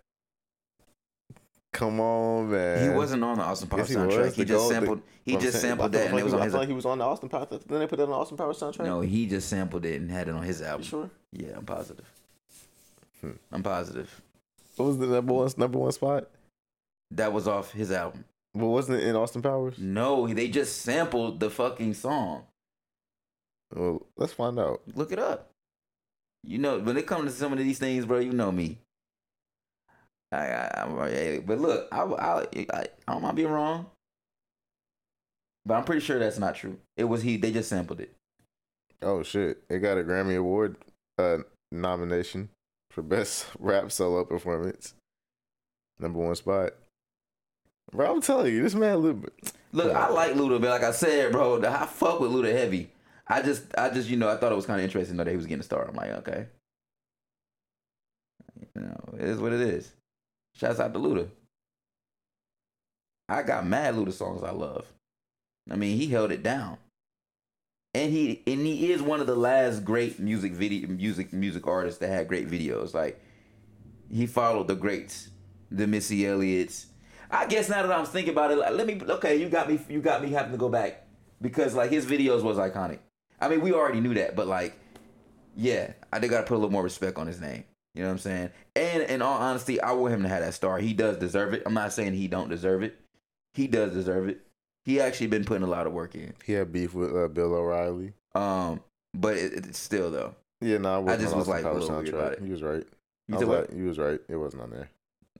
[1.76, 4.18] come on man he wasn't on the Austin Powers Yes, he soundtrack.
[4.24, 4.34] was.
[4.36, 6.38] he The just gold- the- sampled he just sampled I that and it was he
[6.38, 8.08] on his feel like he was on the austin powers then they put it on
[8.10, 10.82] the austin powers soundtrack No, he just sampled it and had it on his album.
[10.82, 12.06] You sure Yeah, I'm positive.
[13.20, 13.30] Hmm.
[13.52, 14.22] I'm positive.
[14.76, 16.28] what was the number one number one spot
[17.10, 18.24] That was off his album.
[18.52, 22.44] what wasn't it in austin powers No, they just sampled the fucking song.
[23.74, 25.50] well let's find out Look it up.
[26.44, 28.78] You know, when it comes to some of these things, bro, you know me.
[30.36, 33.86] I, I, I'm, but look, I, I, I, I mind being wrong,
[35.64, 36.78] but I'm pretty sure that's not true.
[36.96, 37.36] It was he.
[37.36, 38.12] They just sampled it.
[39.02, 40.76] oh shit it got a grammy award
[41.18, 41.38] uh
[41.72, 42.48] nomination
[42.90, 44.94] for best rap solo performance
[45.98, 46.72] number one spot
[47.92, 49.22] bro i'm telling you this man little
[49.72, 52.90] Look, I like Luda, but like I said, bro, I fuck with Luda heavy.
[53.28, 55.30] I just, I just, you know, I thought it was kind of interesting though that
[55.30, 55.86] he was getting a star.
[55.86, 56.46] I'm like, okay,
[58.74, 59.92] you know, it is what it is.
[60.58, 61.28] Shouts out to Luda.
[63.28, 64.86] I got mad Luda songs I love.
[65.70, 66.78] I mean, he held it down.
[67.94, 71.98] And he and he is one of the last great music video music music artists
[72.00, 72.92] that had great videos.
[72.92, 73.20] Like
[74.10, 75.30] he followed the greats,
[75.70, 76.86] the Missy Elliott's.
[77.30, 79.80] I guess now that I'm thinking about it, like, let me okay, you got me
[79.88, 81.06] you got me having to go back
[81.40, 82.98] because like his videos was iconic.
[83.40, 84.78] I mean, we already knew that, but like
[85.56, 87.64] yeah, I did got to put a little more respect on his name.
[87.96, 88.50] You know what I'm saying?
[88.74, 90.78] And in all honesty, I want him to have that star.
[90.78, 91.62] He does deserve it.
[91.64, 93.00] I'm not saying he don't deserve it.
[93.54, 94.42] He does deserve it.
[94.84, 96.34] He actually been putting a lot of work in.
[96.44, 98.12] He had beef with uh, Bill O'Reilly.
[98.34, 98.80] Um,
[99.14, 100.34] but it, it's still though.
[100.60, 102.42] Yeah, no, nah, I just was like a little weird about it.
[102.42, 102.86] He was right.
[103.28, 104.20] You I was like, he was right.
[104.28, 104.90] It wasn't on there.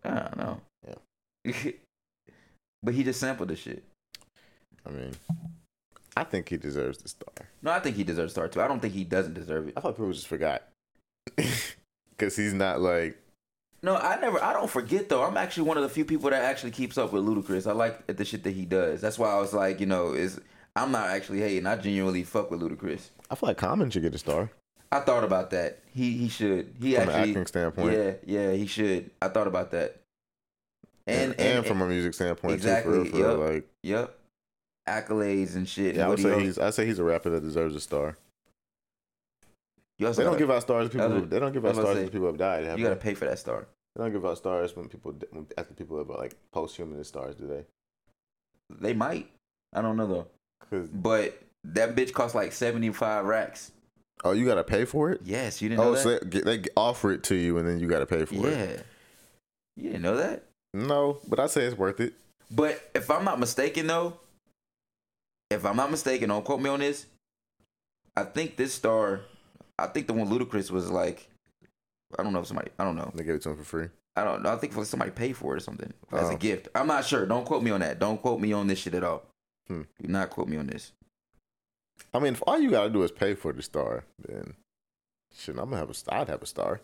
[0.03, 0.61] I don't know.
[1.45, 1.73] Yeah.
[2.83, 3.85] but he just sampled the shit.
[4.87, 5.13] I mean,
[6.17, 7.49] I think he deserves the star.
[7.61, 8.63] No, I think he deserves a star too.
[8.63, 9.75] I don't think he doesn't deserve it.
[9.77, 10.63] I thought people just forgot
[12.17, 13.19] because he's not like
[13.83, 14.43] No, I never.
[14.43, 15.23] I don't forget though.
[15.23, 17.67] I'm actually one of the few people that actually keeps up with Ludacris.
[17.67, 19.01] I like the shit that he does.
[19.01, 20.41] That's why I was like, you know, is
[20.75, 21.67] I'm not actually hating.
[21.67, 23.11] I genuinely fuck with Ludacris.
[23.31, 24.51] I feel like Common should get a star
[24.93, 25.81] I thought about that.
[25.93, 26.75] He he should.
[26.81, 27.23] He from actually.
[27.23, 27.97] an acting standpoint.
[27.97, 29.11] Yeah, yeah, he should.
[29.21, 30.01] I thought about that.
[31.07, 33.11] And and, and, and from a music standpoint Exactly, too.
[33.11, 33.47] For real, for real.
[33.47, 33.55] yep.
[33.55, 34.19] Like, yep,
[34.89, 35.97] accolades and shit.
[35.97, 36.59] yeah, I would say he's.
[36.59, 38.17] I say he's a rapper that deserves a star.
[39.99, 40.89] You also They don't give out stars.
[40.89, 41.09] to People.
[41.11, 42.65] Who- they don't give out stars when people have died.
[42.65, 43.67] have You got to pay for that star.
[43.95, 47.47] They don't give out stars when people when, after people have like posthumous stars, do
[47.47, 47.65] they?
[48.71, 49.31] They might.
[49.73, 50.27] I don't know though.
[50.71, 53.73] Cause But that bitch costs like seventy five racks.
[54.25, 55.21] oh, you gotta pay for it.
[55.25, 57.81] Yes, you didn't oh, know Oh, so they, they offer it to you and then
[57.81, 58.87] you gotta pay for yeah, it.
[59.77, 60.45] Yeah, you didn't know that.
[60.75, 62.13] No, but I say it's worth it.
[62.51, 64.19] But if I'm not mistaken, though,
[65.51, 67.07] if I'm not mistaken, don't quote me on this.
[68.17, 69.21] I think this star,
[69.79, 71.29] I think the one Ludacris was like,
[72.19, 73.89] I don't know if somebody, I don't know, They gave it to him for free.
[74.19, 74.51] I don't know.
[74.53, 76.37] I think somebody paid for it or something as a Oh.
[76.39, 76.69] gift.
[76.75, 77.27] I'm not sure.
[77.27, 77.99] Don't quote me on that.
[77.99, 79.25] Don't quote me on this shit at all.
[79.69, 79.83] Hmm.
[80.01, 80.93] Do not quote me on this.
[82.15, 84.55] I mean, if all you gotta do is pay for the star, then
[85.35, 86.15] shit, I'm gonna have a.
[86.15, 86.81] I'd have a star,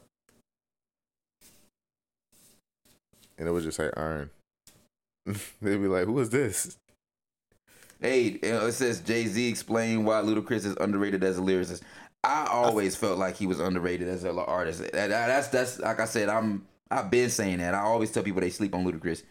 [3.38, 4.30] and it would just say iron.
[5.26, 6.76] They'd be like, "Who is this?"
[8.00, 11.82] Hey, it says Jay Z explained why Ludacris is underrated as a lyricist.
[12.24, 14.80] I always felt like he was underrated as an artist.
[14.80, 16.28] That- that- That's that's like I said.
[16.28, 17.74] I'm I've been saying that.
[17.74, 19.22] I always tell people they sleep on Ludacris.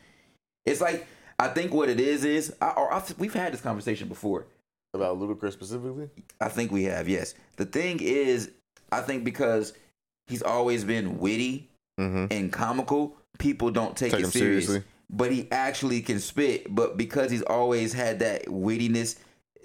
[0.65, 1.07] It's like
[1.39, 4.45] I think what it is is I, or I've, we've had this conversation before.
[4.93, 6.09] About Ludacris specifically?
[6.41, 7.07] I think we have.
[7.07, 7.33] Yes.
[7.55, 8.51] The thing is,
[8.91, 9.71] I think because
[10.27, 11.67] he's always been witty
[11.99, 12.25] Mm-hmm.
[12.31, 14.65] and comical, people don't take, Take it him serious.
[14.65, 14.89] seriously.
[15.09, 16.73] But he actually can spit.
[16.73, 19.17] But because he's always had that wittiness,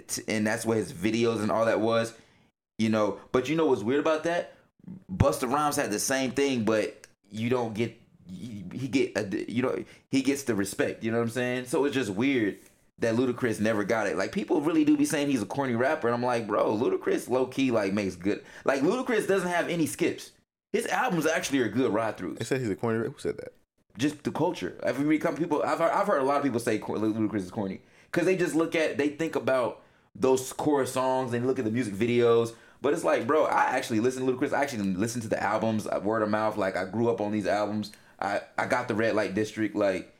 [0.07, 2.13] t- and that's what his videos and all that was,
[2.79, 3.19] you know.
[3.33, 4.55] But you know what's weird about that?
[5.13, 8.01] Busta Rhymes had the same thing, but you don't get.
[8.29, 11.05] He get a, you know he gets the respect.
[11.05, 11.67] You know what I'm saying?
[11.67, 12.59] So it's just weird
[12.99, 14.17] that Ludacris never got it.
[14.17, 17.29] Like people really do be saying he's a corny rapper, and I'm like, bro, Ludacris
[17.29, 18.45] low key like makes good.
[18.65, 20.33] Like Ludacris doesn't have any skips.
[20.73, 23.07] His albums actually are good ride throughs They said he's a corny.
[23.07, 23.53] Who said that?
[23.99, 24.79] just the culture.
[24.83, 27.81] Every come people, I've heard, I've heard a lot of people say Ludacris is corny
[28.11, 29.83] because they just look at, they think about
[30.15, 32.55] those core songs and look at the music videos.
[32.83, 34.53] But it's like, bro, I actually listen to Ludacris.
[34.53, 36.57] I actually listen to the albums, word of mouth.
[36.57, 37.93] Like I grew up on these albums.
[38.21, 39.75] I I got the Red Light District.
[39.75, 40.15] Like,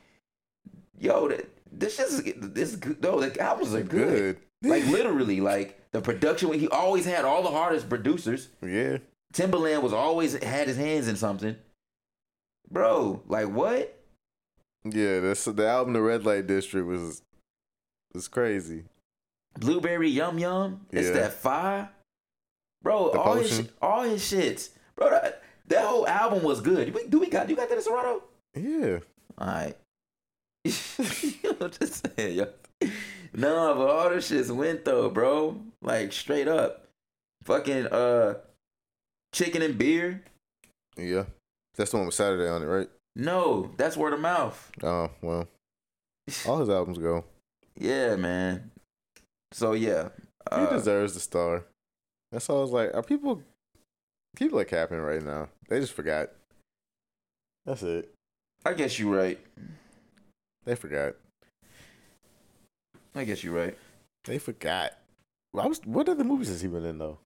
[0.99, 3.01] yo, that, this is this is good.
[3.01, 4.37] No, the albums are good.
[4.63, 4.69] Good.
[4.69, 6.51] Like literally, like the production.
[6.53, 8.49] He always had all the hardest producers.
[8.61, 8.97] Yeah.
[9.33, 11.55] Timbaland was always had his hands in something.
[12.69, 13.99] Bro, like what?
[14.83, 15.19] Yeah.
[15.19, 15.93] That's the album.
[15.93, 17.21] The Red Light District was
[18.13, 18.85] was crazy.
[19.59, 20.85] Blueberry Yum Yum.
[20.91, 21.13] It's Yeah.
[21.13, 21.89] that fire.
[22.87, 23.65] Bro, The all his Potion.
[23.65, 24.69] sh- all his shits.
[24.95, 26.87] Bro, that, that whole album was good.
[26.87, 28.23] Do we, do we got you got that in Serato?
[28.55, 28.99] Yeah.
[29.39, 29.75] Alright.
[30.65, 32.47] I'm just saying, yo.
[33.33, 35.59] No, but all this shits went though, bro.
[35.81, 36.85] Like straight up.
[37.43, 38.35] Fucking uh
[39.33, 40.23] chicken and beer.
[40.97, 41.25] Yeah.
[41.75, 42.89] That's the one with Saturday on it, right?
[43.15, 44.71] No, that's word of mouth.
[44.83, 45.47] Oh well.
[46.47, 47.25] All his albums go.
[47.79, 48.71] Yeah, man.
[49.51, 50.09] So yeah.
[50.49, 51.65] He Uh, deserves the star.
[52.31, 52.93] That's all I was like.
[52.93, 53.41] Are people
[54.35, 55.49] people are capping right now?
[55.69, 56.29] They just forgot.
[57.65, 58.13] That's it.
[58.65, 59.39] I guess you're right.
[60.65, 61.13] They forgot.
[63.15, 63.77] I guess you're right.
[64.25, 64.93] They forgot.
[65.57, 67.17] I was, what other movies has he been in though?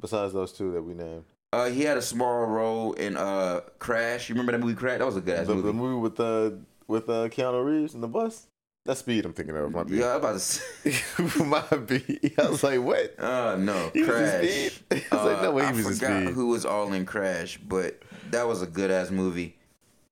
[0.00, 4.28] Besides those two that we named, Uh, he had a small role in uh Crash.
[4.28, 4.98] You remember that movie Crash?
[4.98, 5.66] That was a good ass the, movie.
[5.68, 6.50] the movie with uh
[6.86, 8.46] with uh Keanu Reeves in the bus.
[8.84, 9.24] That's Speed.
[9.24, 9.70] I'm thinking of.
[9.70, 9.98] My B.
[9.98, 11.00] Yeah, I'm about to say.
[11.44, 12.32] my B.
[12.36, 13.18] I was like, what?
[13.18, 14.48] Uh, no, He was Crash.
[14.72, 15.04] Speed?
[15.12, 16.34] I was like, no Uh, way he I was in forgot Speed.
[16.34, 19.56] who was all in Crash, but that was a good ass movie.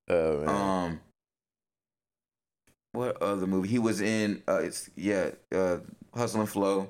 [0.09, 0.49] Oh man.
[0.49, 0.99] Um,
[2.93, 3.67] what other movie?
[3.67, 4.41] He was in.
[4.47, 5.77] Uh, it's yeah, uh,
[6.15, 6.89] Hustle and Flow.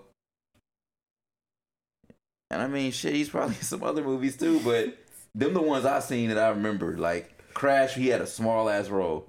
[2.51, 4.97] And I mean, shit, he's probably in some other movies too, but
[5.33, 6.97] them the ones I seen that I remember.
[6.97, 9.27] Like Crash, he had a small ass role,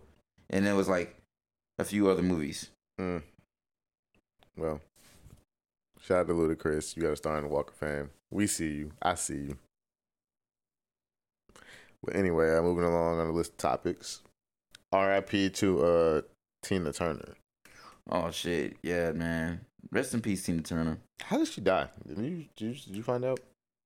[0.50, 1.16] and it was like
[1.78, 2.70] a few other movies.
[3.00, 3.22] Mm.
[4.56, 4.80] Well,
[6.00, 6.96] shout out to Ludacris.
[6.96, 8.10] You got a star in the Walk of Fame.
[8.30, 8.92] We see you.
[9.00, 9.58] I see you.
[12.04, 14.22] But anyway, I'm moving along on the list of topics.
[14.92, 15.50] R.I.P.
[15.50, 16.22] to uh,
[16.62, 17.34] Tina Turner.
[18.10, 19.60] Oh shit, yeah, man.
[19.90, 20.98] Rest in peace, Tina Turner.
[21.22, 21.88] How did she die?
[22.06, 23.40] Did you did you, did you find out?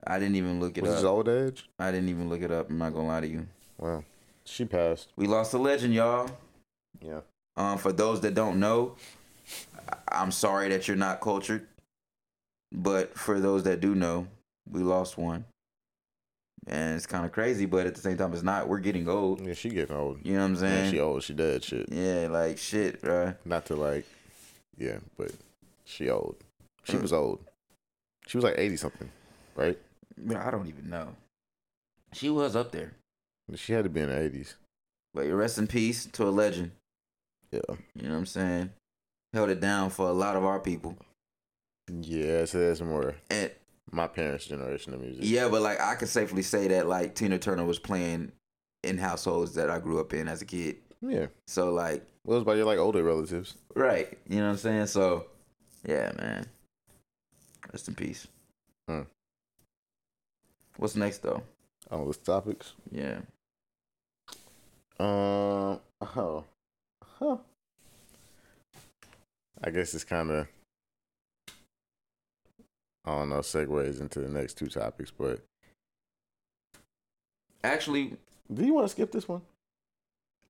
[0.06, 0.96] I didn't even look it Was up.
[0.96, 1.68] this old age?
[1.78, 2.70] I didn't even look it up.
[2.70, 3.46] I'm not gonna lie to you.
[3.78, 4.04] Well,
[4.44, 5.12] she passed.
[5.16, 6.30] We lost a legend, y'all.
[7.00, 7.20] Yeah.
[7.56, 8.96] Um, for those that don't know,
[10.08, 11.66] I'm sorry that you're not cultured,
[12.72, 14.26] but for those that do know,
[14.70, 15.44] we lost one,
[16.66, 17.64] and it's kind of crazy.
[17.66, 18.68] But at the same time, it's not.
[18.68, 19.40] We're getting old.
[19.46, 20.18] Yeah, she getting old.
[20.24, 20.90] You know what I'm Yeah, saying?
[20.90, 21.22] she old.
[21.22, 21.64] She dead.
[21.64, 21.88] Shit.
[21.90, 23.36] Yeah, like shit, bruh.
[23.44, 24.04] Not to like,
[24.76, 25.32] yeah, but
[25.84, 26.36] she old.
[26.84, 27.02] She Mm.
[27.02, 27.40] was old.
[28.26, 29.08] She was like eighty something,
[29.54, 29.78] right?
[30.36, 31.14] I don't even know.
[32.12, 32.92] She was up there,
[33.54, 34.56] She had to be in the eighties.
[35.14, 36.72] but rest in peace to a legend.
[37.52, 37.60] Yeah.
[37.94, 38.70] You know what I'm saying?
[39.32, 40.96] Held it down for a lot of our people,
[41.90, 43.50] Yeah, so that's more and
[43.92, 45.24] my parents' generation of music.
[45.24, 48.32] Yeah, but like I could safely say that like Tina Turner was playing
[48.82, 50.76] in households that I grew up in as a kid.
[51.02, 51.26] Yeah.
[51.46, 53.54] So like, Well, it was by your like older relatives.
[53.74, 54.86] right, you know what I'm saying?
[54.86, 55.26] So,
[55.86, 56.46] yeah, man.
[57.72, 58.26] Rest in peace.
[58.88, 59.02] Hmm.
[60.78, 61.42] What's next though?
[61.90, 62.72] On list topics.
[62.90, 63.18] Yeah.
[64.98, 65.80] Um.
[66.00, 66.44] Oh.
[67.18, 67.38] Huh.
[69.62, 70.46] I guess it's kind of.
[73.04, 73.40] I don't know.
[73.40, 75.40] Segues into the next two topics, but
[77.66, 78.16] Actually,
[78.52, 79.42] do you want to skip this one?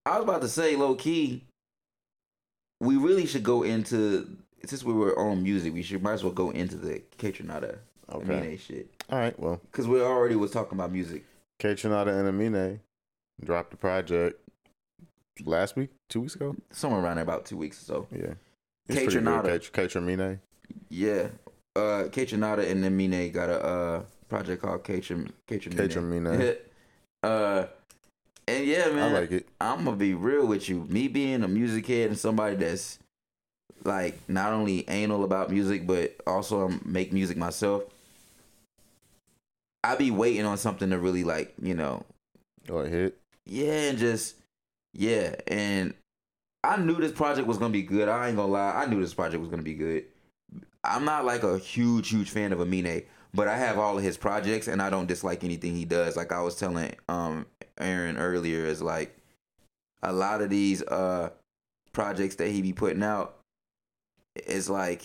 [0.04, 1.44] I was about to say low key.
[2.80, 4.36] We really should go into
[4.66, 5.72] since we were on music.
[5.72, 7.78] We should might as well go into the Kaytranada
[8.12, 8.38] Okay.
[8.38, 9.38] Amine shit All right.
[9.38, 11.24] Well, because we already was talking about music.
[11.58, 12.80] Kaytranada and Amine
[13.42, 14.38] dropped the project
[15.44, 16.56] last week, two weeks ago.
[16.70, 18.08] Somewhere around there, about two weeks or so.
[18.10, 18.34] Yeah.
[18.88, 19.72] Kaytranada.
[19.72, 20.38] K Trinata.
[20.88, 21.28] Yeah.
[21.74, 26.56] Uh Kaytranada and then Mine got a uh project called K Trin K K
[27.22, 27.66] uh
[28.48, 29.48] and yeah, man, I like it.
[29.60, 30.84] I'm gonna be real with you.
[30.88, 32.98] Me being a music head and somebody that's
[33.84, 37.82] like not only anal about music but also make music myself.
[39.82, 42.04] I be waiting on something to really like, you know,
[42.68, 43.18] Oh, it hit.
[43.44, 44.34] yeah, and just
[44.96, 45.94] yeah, and
[46.64, 48.08] I knew this project was gonna be good.
[48.08, 50.04] I ain't gonna lie, I knew this project was gonna be good.
[50.82, 53.02] I'm not like a huge, huge fan of Amine,
[53.34, 56.16] but I have all of his projects, and I don't dislike anything he does.
[56.16, 57.46] Like I was telling um
[57.78, 59.16] Aaron earlier, is like
[60.02, 61.30] a lot of these uh
[61.92, 63.36] projects that he be putting out
[64.46, 65.02] is like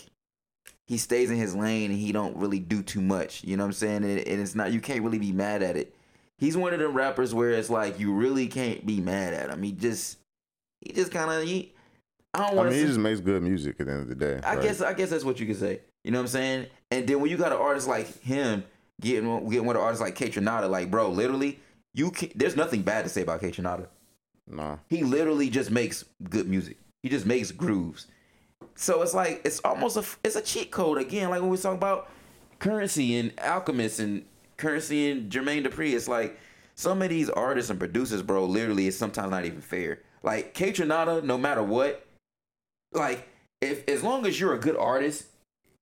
[0.87, 3.43] he stays in his lane and he don't really do too much.
[3.43, 4.03] You know what I'm saying?
[4.03, 5.95] And, and it's not you can't really be mad at it
[6.41, 9.63] he's one of them rappers where it's like you really can't be mad at him.
[9.63, 10.17] He just
[10.81, 11.73] he just kind of he.
[12.33, 12.67] I don't want.
[12.67, 14.41] I mean, he just makes good music at the end of the day.
[14.43, 14.63] I right?
[14.63, 15.79] guess I guess that's what you could say.
[16.03, 16.67] You know what I'm saying?
[16.89, 18.65] And then when you got an artist like him
[18.99, 21.59] getting getting with an artist like Kaytranada, like bro, literally,
[21.93, 23.87] you can, there's nothing bad to say about Kaytranada.
[24.47, 24.77] Nah.
[24.89, 26.77] He literally just makes good music.
[27.03, 28.07] He just makes grooves.
[28.75, 31.29] So it's like it's almost a it's a cheat code again.
[31.29, 32.09] Like when we talk about
[32.59, 34.25] currency and alchemists and
[34.61, 36.39] currency and Jermaine Dupri, it's like
[36.75, 39.99] some of these artists and producers, bro, literally it's sometimes not even fair.
[40.23, 42.05] Like Kaytranada, no matter what,
[42.93, 43.27] like
[43.59, 45.25] if as long as you're a good artist,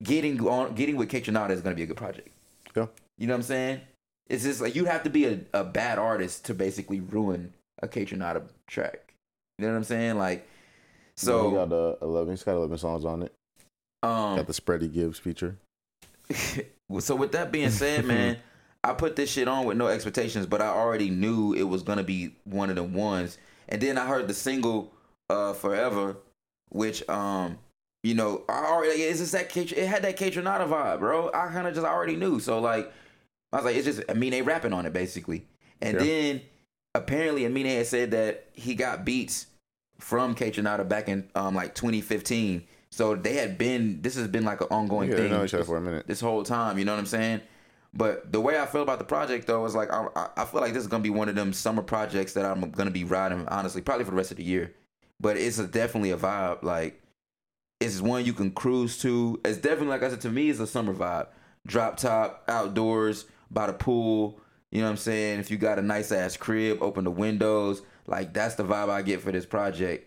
[0.01, 2.30] getting on getting with Kaytranada is gonna be a good project.
[2.75, 2.88] Yeah.
[3.17, 3.82] You know what I'm saying?
[4.30, 7.88] It's just like you have to be a, a bad artist to basically ruin a
[7.88, 9.13] Kaytranada track.
[9.57, 10.17] You know what I'm saying?
[10.17, 10.47] Like,
[11.17, 12.32] So he got uh, eleven.
[12.34, 13.34] He's got eleven songs on it.
[14.03, 15.57] um, Got the Freddie Gibbs feature.
[16.99, 18.38] so with that being said, man,
[18.84, 22.03] I put this shit on with no expectations, but I already knew it was gonna
[22.03, 23.38] be one of the ones.
[23.67, 24.93] And then I heard the single
[25.30, 26.17] uh Forever,
[26.69, 27.57] which um
[28.03, 31.27] you know, I already it's just that it had that Kaytranada vibe, bro.
[31.34, 32.39] I kind of just already knew.
[32.39, 32.91] So like
[33.51, 35.45] I was like, it's just I mean they rapping on it basically.
[35.82, 36.05] And Yeah.
[36.05, 36.41] then
[36.95, 39.47] apparently Amine had said that he got beats
[39.99, 42.65] from Kaytranada back in um like 2015.
[42.91, 45.65] So they had been this has been like an ongoing Yeah, thing know each other
[45.65, 46.07] for a minute.
[46.07, 46.80] this whole time.
[46.80, 47.41] You know what I'm saying?
[47.93, 50.73] But the way I feel about the project though is like I, I- feel like
[50.73, 53.81] this is gonna be one of them summer projects that I'm gonna be riding honestly,
[53.81, 54.73] probably for the rest of the year.
[55.19, 56.63] But it's a, definitely a vibe.
[56.63, 57.01] Like
[57.79, 59.39] it's one you can cruise to.
[59.45, 61.27] It's definitely like I said to me, it's a summer vibe.
[61.67, 64.39] Drop top, outdoors, by the pool.
[64.71, 65.39] You know what I'm saying?
[65.39, 67.81] If you got a nice ass crib, open the windows.
[68.05, 70.05] Like that's the vibe I get for this project.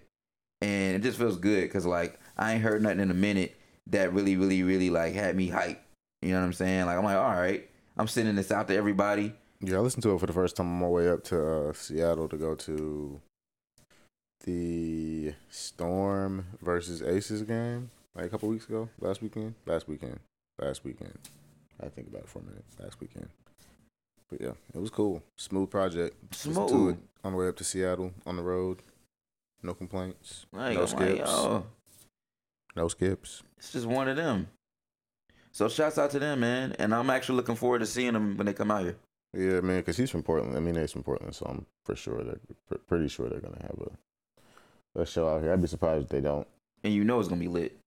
[0.60, 3.56] and it just feels good because like I ain't heard nothing in a minute
[3.88, 5.82] that really, really, really like had me hype.
[6.22, 6.86] You know what I'm saying?
[6.86, 9.34] Like I'm like, all right, I'm sending this out to everybody.
[9.60, 11.72] Yeah, I listened to it for the first time on my way up to uh,
[11.72, 13.20] Seattle to go to
[14.44, 18.88] the Storm versus Aces game like a couple weeks ago.
[19.00, 19.54] Last weekend.
[19.66, 20.18] Last weekend.
[20.60, 21.16] Last weekend.
[21.80, 22.64] I think about it for a minute.
[22.80, 23.28] Last weekend.
[24.30, 25.22] But yeah, it was cool.
[25.36, 26.34] Smooth project.
[26.34, 26.96] Smooth.
[26.96, 28.82] it on the way up to Seattle on the road.
[29.62, 30.46] No complaints.
[30.52, 31.30] No skips.
[32.74, 33.42] No skips.
[33.58, 34.48] it's just one of them.
[35.52, 36.74] So shouts out to them, man.
[36.78, 38.96] And I'm actually looking forward to seeing them when they come out here.
[39.34, 40.56] Yeah, man, because he's from Portland.
[40.56, 43.62] I mean, he's from Portland, so I'm for sure they're pr- pretty sure they're gonna
[43.62, 45.52] have a a show out here.
[45.52, 46.46] I'd be surprised if they don't.
[46.84, 47.78] And you know it's gonna be lit.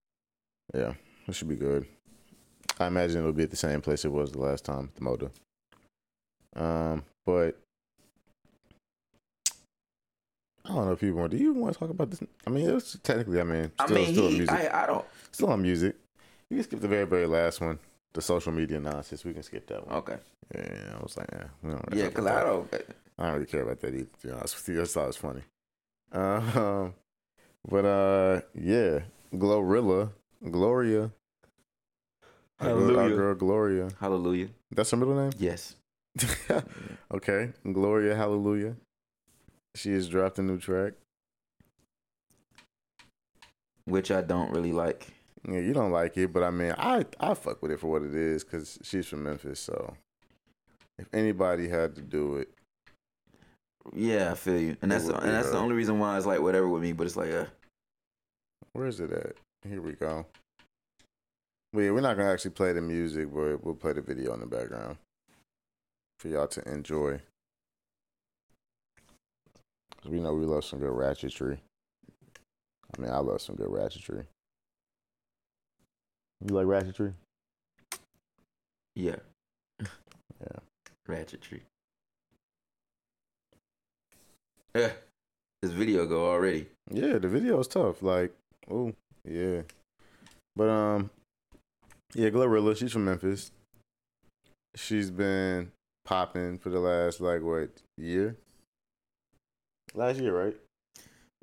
[0.73, 0.93] Yeah,
[1.27, 1.85] it should be good.
[2.79, 5.29] I imagine it'll be at the same place it was the last time, the Moda.
[6.55, 7.59] Um, but
[10.65, 11.31] I don't know if you want.
[11.31, 12.23] Do you want to talk about this?
[12.47, 13.39] I mean, it's technically.
[13.39, 14.55] I mean, I still, mean, still he, music.
[14.55, 15.05] I, I don't.
[15.31, 15.95] still on music.
[16.49, 17.79] You can skip the very, very last one,
[18.13, 19.25] the social media nonsense.
[19.25, 19.95] We can skip that one.
[19.97, 20.17] Okay.
[20.53, 22.73] Yeah, I was like, yeah, we don't really Yeah, because I don't.
[23.17, 24.03] I don't really care about that either.
[24.21, 25.41] To be honest with you, I thought it was funny.
[26.11, 26.93] Um,
[27.67, 28.99] but uh, yeah,
[29.33, 30.11] Glorilla,
[30.51, 31.11] Gloria,
[32.59, 33.15] our girl, our Hallelujah.
[33.15, 33.89] girl Gloria.
[33.99, 34.49] Hallelujah.
[34.71, 35.31] That's her middle name.
[35.37, 35.75] Yes.
[37.13, 38.75] okay, Gloria, Hallelujah.
[39.75, 40.93] She has dropped a new track.
[43.85, 45.07] Which I don't really like.
[45.47, 48.01] Yeah, you don't like it, but I mean, I I fuck with it for what
[48.01, 49.59] it is because she's from Memphis.
[49.59, 49.95] So
[50.97, 52.49] if anybody had to do it,
[53.93, 56.39] Yeah, I feel you, and that's the, and that's the only reason why it's like
[56.41, 56.93] whatever with me.
[56.93, 57.45] But it's like, uh,
[58.73, 59.35] Where is it at?
[59.67, 60.25] Here we go.
[61.73, 64.47] Yeah, we're not gonna actually play the music, but we'll play the video in the
[64.47, 64.97] background
[66.19, 67.21] for y'all to enjoy.
[69.97, 71.59] 'Cause we know we love some good ratchetry.
[72.97, 74.25] I mean, I love some good ratchetry.
[76.41, 77.13] You like ratchetry?
[78.95, 79.15] yeah,
[79.79, 80.59] Yeah.
[81.09, 81.61] ratchetry.
[84.75, 84.91] Yeah,
[85.61, 86.67] this video go already.
[86.91, 88.01] Yeah, the video is tough.
[88.01, 88.33] Like,
[88.69, 89.61] oh, yeah.
[90.55, 91.09] But um,
[92.13, 93.51] yeah, Glorilla, she's from Memphis.
[94.75, 95.71] She's been
[96.03, 98.35] popping for the last like what year?
[99.93, 100.55] Last year, right?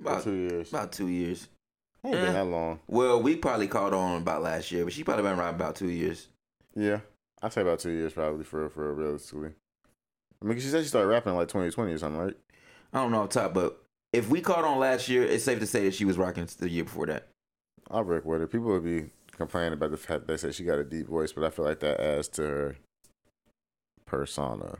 [0.04, 0.68] Or About two years.
[0.68, 1.48] about two years.
[2.04, 2.32] Ain't been eh.
[2.32, 2.80] that long.
[2.88, 5.88] Well, we probably caught on about last year, but she probably been around about two
[5.90, 6.28] years.
[6.74, 7.00] Yeah,
[7.42, 9.50] I'd say about two years probably for for real realistically.
[10.40, 12.36] I mean, she said she started rapping like 2020 or something, right?
[12.92, 13.80] I don't know off top, but
[14.12, 16.68] if we caught on last year, it's safe to say that she was rocking the
[16.68, 17.28] year before that.
[17.90, 18.46] I'll work with her.
[18.48, 21.32] People would be complaining about the fact that they said she got a deep voice,
[21.32, 22.76] but I feel like that adds to her
[24.04, 24.78] persona.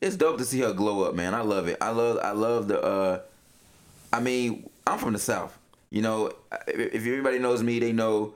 [0.00, 1.34] It's dope to see her glow up, man.
[1.34, 1.78] I love it.
[1.80, 3.20] I love I love the uh
[4.12, 5.58] I mean, I'm from the South.
[5.90, 6.32] You know,
[6.66, 8.34] if everybody knows me, they know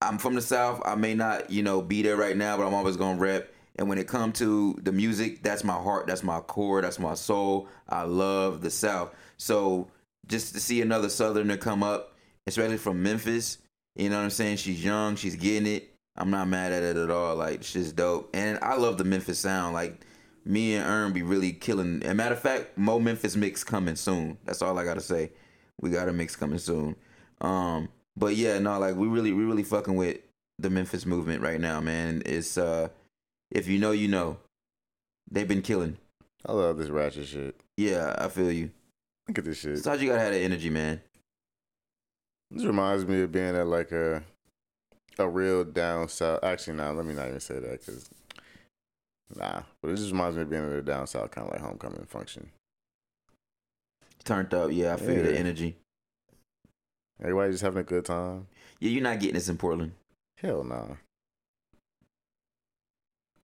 [0.00, 0.82] I'm from the South.
[0.84, 3.52] I may not, you know, be there right now, but I'm always gonna rep.
[3.76, 7.14] And when it comes to the music, that's my heart, that's my core, that's my
[7.14, 7.68] soul.
[7.88, 9.14] I love the South.
[9.36, 9.88] So
[10.26, 12.14] just to see another Southerner come up,
[12.46, 13.58] especially from Memphis,
[13.94, 14.56] you know what I'm saying?
[14.56, 15.92] She's young, she's getting it.
[16.16, 17.36] I'm not mad at it at all.
[17.36, 18.30] Like shit's dope.
[18.34, 19.74] And I love the Memphis sound.
[19.74, 20.04] Like
[20.44, 22.02] me and Ern be really killing.
[22.04, 24.38] And matter of fact, Mo Memphis mix coming soon.
[24.44, 25.32] That's all I gotta say.
[25.80, 26.96] We got a mix coming soon.
[27.40, 30.18] Um, but yeah, no, like we really, we really fucking with
[30.58, 32.22] the Memphis movement right now, man.
[32.24, 32.88] It's uh,
[33.50, 34.38] if you know, you know.
[35.30, 35.98] They've been killing.
[36.46, 37.60] I love this ratchet shit.
[37.76, 38.70] Yeah, I feel you.
[39.26, 39.78] Look at this shit.
[39.78, 41.00] Sometimes you gotta have that energy, man.
[42.50, 44.22] This reminds me of being at like a
[45.18, 46.44] a real down south.
[46.44, 48.08] Actually, nah, let me not even say that because
[49.34, 49.62] nah.
[49.82, 52.06] But it just reminds me of being at a down south kind of like homecoming
[52.06, 52.50] function.
[54.26, 54.92] Turned up, yeah.
[54.92, 55.22] I feel Yeah.
[55.22, 55.76] the energy.
[57.20, 58.46] Everybody just having a good time.
[58.80, 59.92] Yeah, you're not getting this in Portland.
[60.36, 60.96] Hell nah.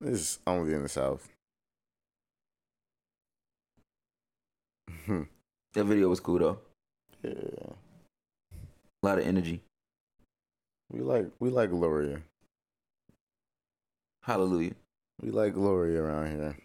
[0.00, 1.28] This is only in the south.
[5.74, 6.58] That video was cool though.
[7.22, 7.30] yeah,
[9.02, 9.62] A lot of energy.
[10.90, 12.20] we like we like Gloria.
[14.24, 14.74] Hallelujah.
[15.22, 16.56] We like Gloria around here.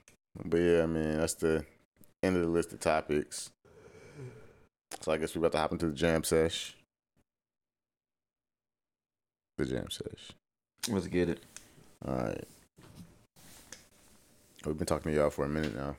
[0.44, 1.66] But yeah, man, that's the
[2.22, 3.50] end of the list of topics.
[5.02, 6.76] So I guess we're about to hop into the jam sesh.
[9.58, 10.32] The jam sesh.
[10.90, 11.40] Let's get it.
[12.06, 12.44] All right.
[14.66, 15.96] We've been talking to y'all for a minute now.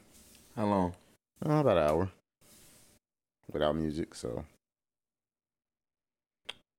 [0.57, 0.95] How long?
[1.45, 2.11] Uh, about an hour.
[3.53, 4.45] Without music, so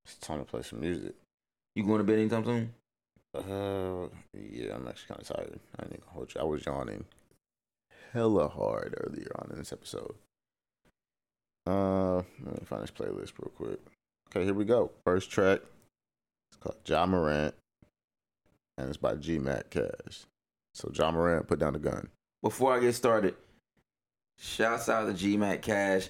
[0.05, 1.15] it's time to play some music.
[1.75, 2.73] You going to bed anytime soon?
[3.33, 5.59] Uh, yeah, I'm actually kind of tired.
[5.79, 6.41] I ain't gonna hold you.
[6.41, 7.05] I was yawning
[8.13, 10.15] hella hard earlier on in this episode.
[11.69, 12.15] Uh,
[12.45, 13.79] let me find this playlist real quick.
[14.29, 14.91] Okay, here we go.
[15.05, 15.59] First track.
[16.51, 17.53] It's called Ja Morant.
[18.77, 20.23] And it's by G Mac Cash.
[20.73, 22.09] So Ja Morant put down the gun.
[22.41, 23.35] Before I get started,
[24.39, 26.09] shouts out to G Mac Cash.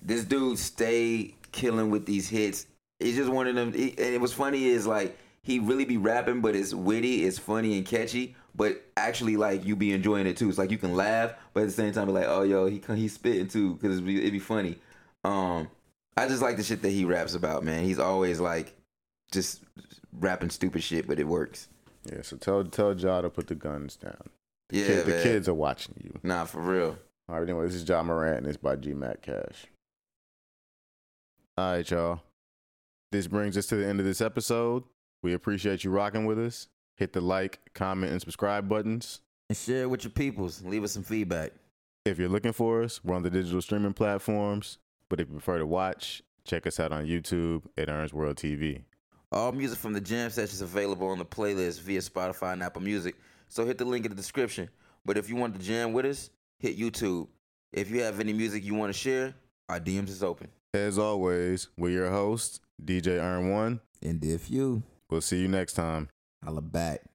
[0.00, 2.66] This dude stay killing with these hits.
[3.00, 3.72] He's just one of them.
[3.72, 7.38] he- and it was funny is like he really be rapping, but it's witty, it's
[7.38, 8.34] funny and catchy.
[8.54, 10.48] But actually, like you be enjoying it too.
[10.48, 12.82] It's like you can laugh, but at the same time, be like, oh yo, he
[12.94, 14.78] he's spitting too because it be, it be funny.
[15.24, 15.68] Um,
[16.16, 17.84] I just like the shit that he raps about, man.
[17.84, 18.74] He's always like
[19.32, 19.62] just
[20.12, 21.68] rapping stupid shit, but it works.
[22.10, 24.28] Yeah, so tell tell Ja to put the guns down.
[24.70, 26.18] Yeah, Kid- the kids are watching you.
[26.22, 26.98] Nah, for real.
[27.28, 29.66] All right, anyway, this is Ja Morant and it's by G Mac Cash.
[31.56, 32.22] All right, y'all.
[33.12, 34.84] This brings us to the end of this episode.
[35.22, 36.68] We appreciate you rocking with us.
[37.00, 39.22] Hit the like, comment, and subscribe buttons.
[39.48, 40.62] And share it with your peoples.
[40.62, 41.52] Leave us some feedback.
[42.04, 44.76] If you're looking for us, we're on the digital streaming platforms.
[45.08, 48.82] But if you prefer to watch, check us out on YouTube at Ern's World TV.
[49.32, 52.82] All music from the jam sessions is available on the playlist via Spotify and Apple
[52.82, 53.16] Music.
[53.48, 54.68] So hit the link in the description.
[55.06, 56.28] But if you want to jam with us,
[56.58, 57.28] hit YouTube.
[57.72, 59.32] If you have any music you want to share,
[59.70, 60.48] our DMs is open.
[60.74, 63.80] As always, we're your hosts, DJ Ern One.
[64.02, 66.08] And if you, We'll see you next time.
[66.44, 67.09] Holla back.